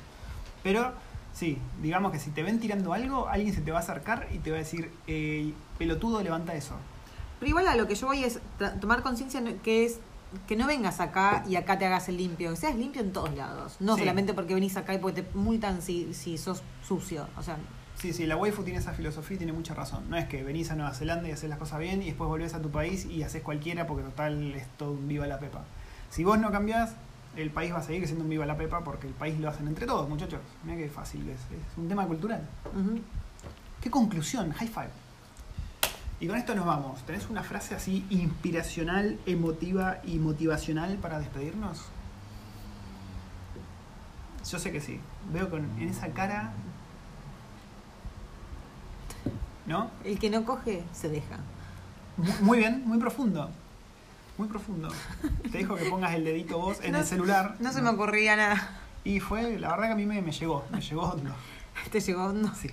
[0.63, 0.91] Pero
[1.33, 4.39] sí, digamos que si te ven tirando algo, alguien se te va a acercar y
[4.39, 6.75] te va a decir, eh, pelotudo, levanta eso.
[7.39, 8.39] Pero igual a lo que yo voy es
[8.81, 9.99] tomar conciencia que es
[10.47, 13.33] que no vengas acá y acá te hagas el limpio, que seas limpio en todos
[13.35, 13.77] lados.
[13.79, 14.01] No Sí.
[14.01, 17.27] solamente porque venís acá y porque te multan si, si sos sucio.
[17.37, 17.57] O sea,
[17.97, 20.09] Sí, sí, la waifu tiene esa filosofía y tiene mucha razón.
[20.09, 22.53] No es que venís a Nueva Zelanda y haces las cosas bien y después volvés
[22.53, 25.63] a tu país y haces cualquiera porque total es todo un viva la pepa.
[26.09, 26.91] Si vos no cambiás,
[27.37, 29.67] el país va a seguir siendo un viva la pepa porque el país lo hacen
[29.69, 30.41] entre todos, muchachos.
[30.65, 31.37] Mira qué fácil es.
[31.39, 32.45] Es un tema cultural.
[33.81, 34.51] ¿Qué conclusión?
[34.51, 34.89] High five.
[36.19, 37.01] Y con esto nos vamos.
[37.05, 41.81] ¿Tenés una frase así inspiracional, emotiva y motivacional para despedirnos?
[44.49, 44.99] Yo sé que sí.
[45.33, 46.53] Veo con, en esa cara.
[49.65, 49.89] ¿No?
[50.03, 51.37] el que no coge se deja.
[52.17, 53.49] Mu- Muy bien, muy profundo.
[54.37, 54.89] Muy profundo.
[55.51, 57.55] Te dijo que pongas el dedito vos en No- el celular.
[57.59, 58.79] No se me ocurría nada.
[59.03, 61.31] Y fue, la verdad que a mí me, me llegó, me llegó hondo.
[61.91, 62.53] Te llegó, no.
[62.55, 62.69] Sí,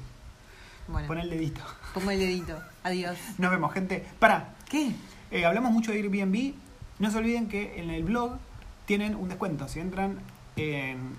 [0.92, 1.60] Bueno, pon el dedito.
[1.94, 2.58] pongo el dedito.
[2.84, 3.18] Adiós.
[3.38, 4.04] Nos vemos, gente.
[4.18, 4.92] Para, ¿Qué?
[5.30, 6.54] Eh, hablamos mucho de Airbnb.
[6.98, 8.38] No se olviden que en el blog
[8.86, 9.66] tienen un descuento.
[9.68, 10.18] Si entran
[10.56, 11.16] en,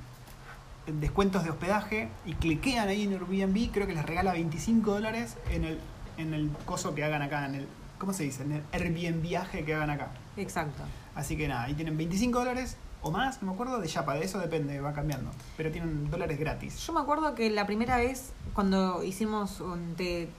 [0.88, 5.38] en descuentos de hospedaje y cliquean ahí en Airbnb, creo que les regala 25 dólares
[5.50, 5.80] en el,
[6.18, 7.68] en el coso que hagan acá, en el,
[7.98, 8.44] ¿cómo se dice?
[8.44, 10.12] En el Airbnb viaje que hagan acá.
[10.38, 10.84] Exacto.
[11.16, 14.24] Así que nada, ahí tienen 25 dólares o más, no me acuerdo, de Yapa, de
[14.24, 15.30] eso depende, va cambiando.
[15.58, 16.80] Pero tienen dólares gratis.
[16.88, 20.30] Yo me acuerdo que la primera vez cuando hicimos un te-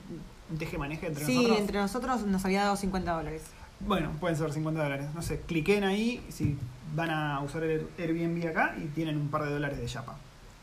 [0.50, 1.58] Un teje maneje entre sí, nosotros.
[1.60, 3.42] entre nosotros nos había dado 50 dólares.
[3.80, 5.06] Bueno, pueden ser 50 dólares.
[5.14, 6.56] No sé, cliquen ahí si
[6.94, 10.16] van a usar el Airbnb acá y tienen un par de dólares de chapa.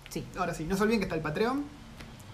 [0.10, 0.26] Sí.
[0.38, 1.64] Ahora sí, no se olviden que está el Patreon,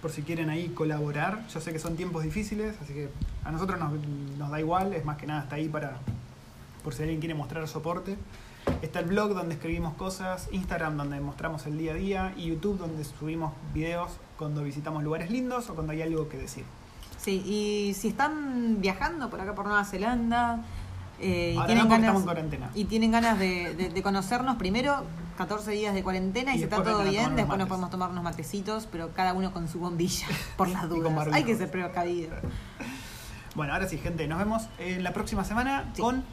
[0.02, 1.46] por si quieren ahí colaborar.
[1.50, 3.10] Yo sé que son tiempos difíciles, así que
[3.44, 3.92] a nosotros nos,
[4.38, 5.98] nos da igual, es más que nada está ahí para,
[6.84, 8.16] por si alguien quiere mostrar soporte.
[8.82, 12.78] Está el blog donde escribimos cosas, Instagram donde mostramos el día a día y YouTube
[12.78, 16.64] donde subimos videos cuando visitamos lugares lindos o cuando hay algo que decir.
[17.18, 20.62] Sí, y si están viajando por acá por Nueva Zelanda
[21.20, 22.70] eh, y, tienen no, ganas, estamos en cuarentena.
[22.76, 25.04] y tienen ganas de, de- de conocernos, primero
[25.38, 28.24] 14 días de cuarentena y, Y si está todo bien, después nos podemos tomar unos
[28.24, 31.28] matecitos, pero cada uno con su bombilla, por las dudas.
[31.32, 32.36] Hay que ser precavido.
[33.56, 36.02] Bueno, ahora sí, gente, nos vemos en la próxima semana Sí.
[36.04, 36.24] con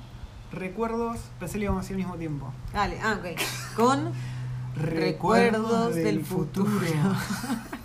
[0.54, 1.18] recuerdos.
[1.38, 2.52] Pensé que íbamos a decir al mismo tiempo.
[2.72, 3.40] Dale, ah, ok.
[3.76, 4.12] Con
[4.76, 6.70] recuerdos del futuro.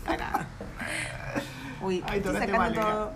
[0.05, 0.39] Carajo.
[1.81, 3.11] Uy, Ay, estoy sacando mal, todo.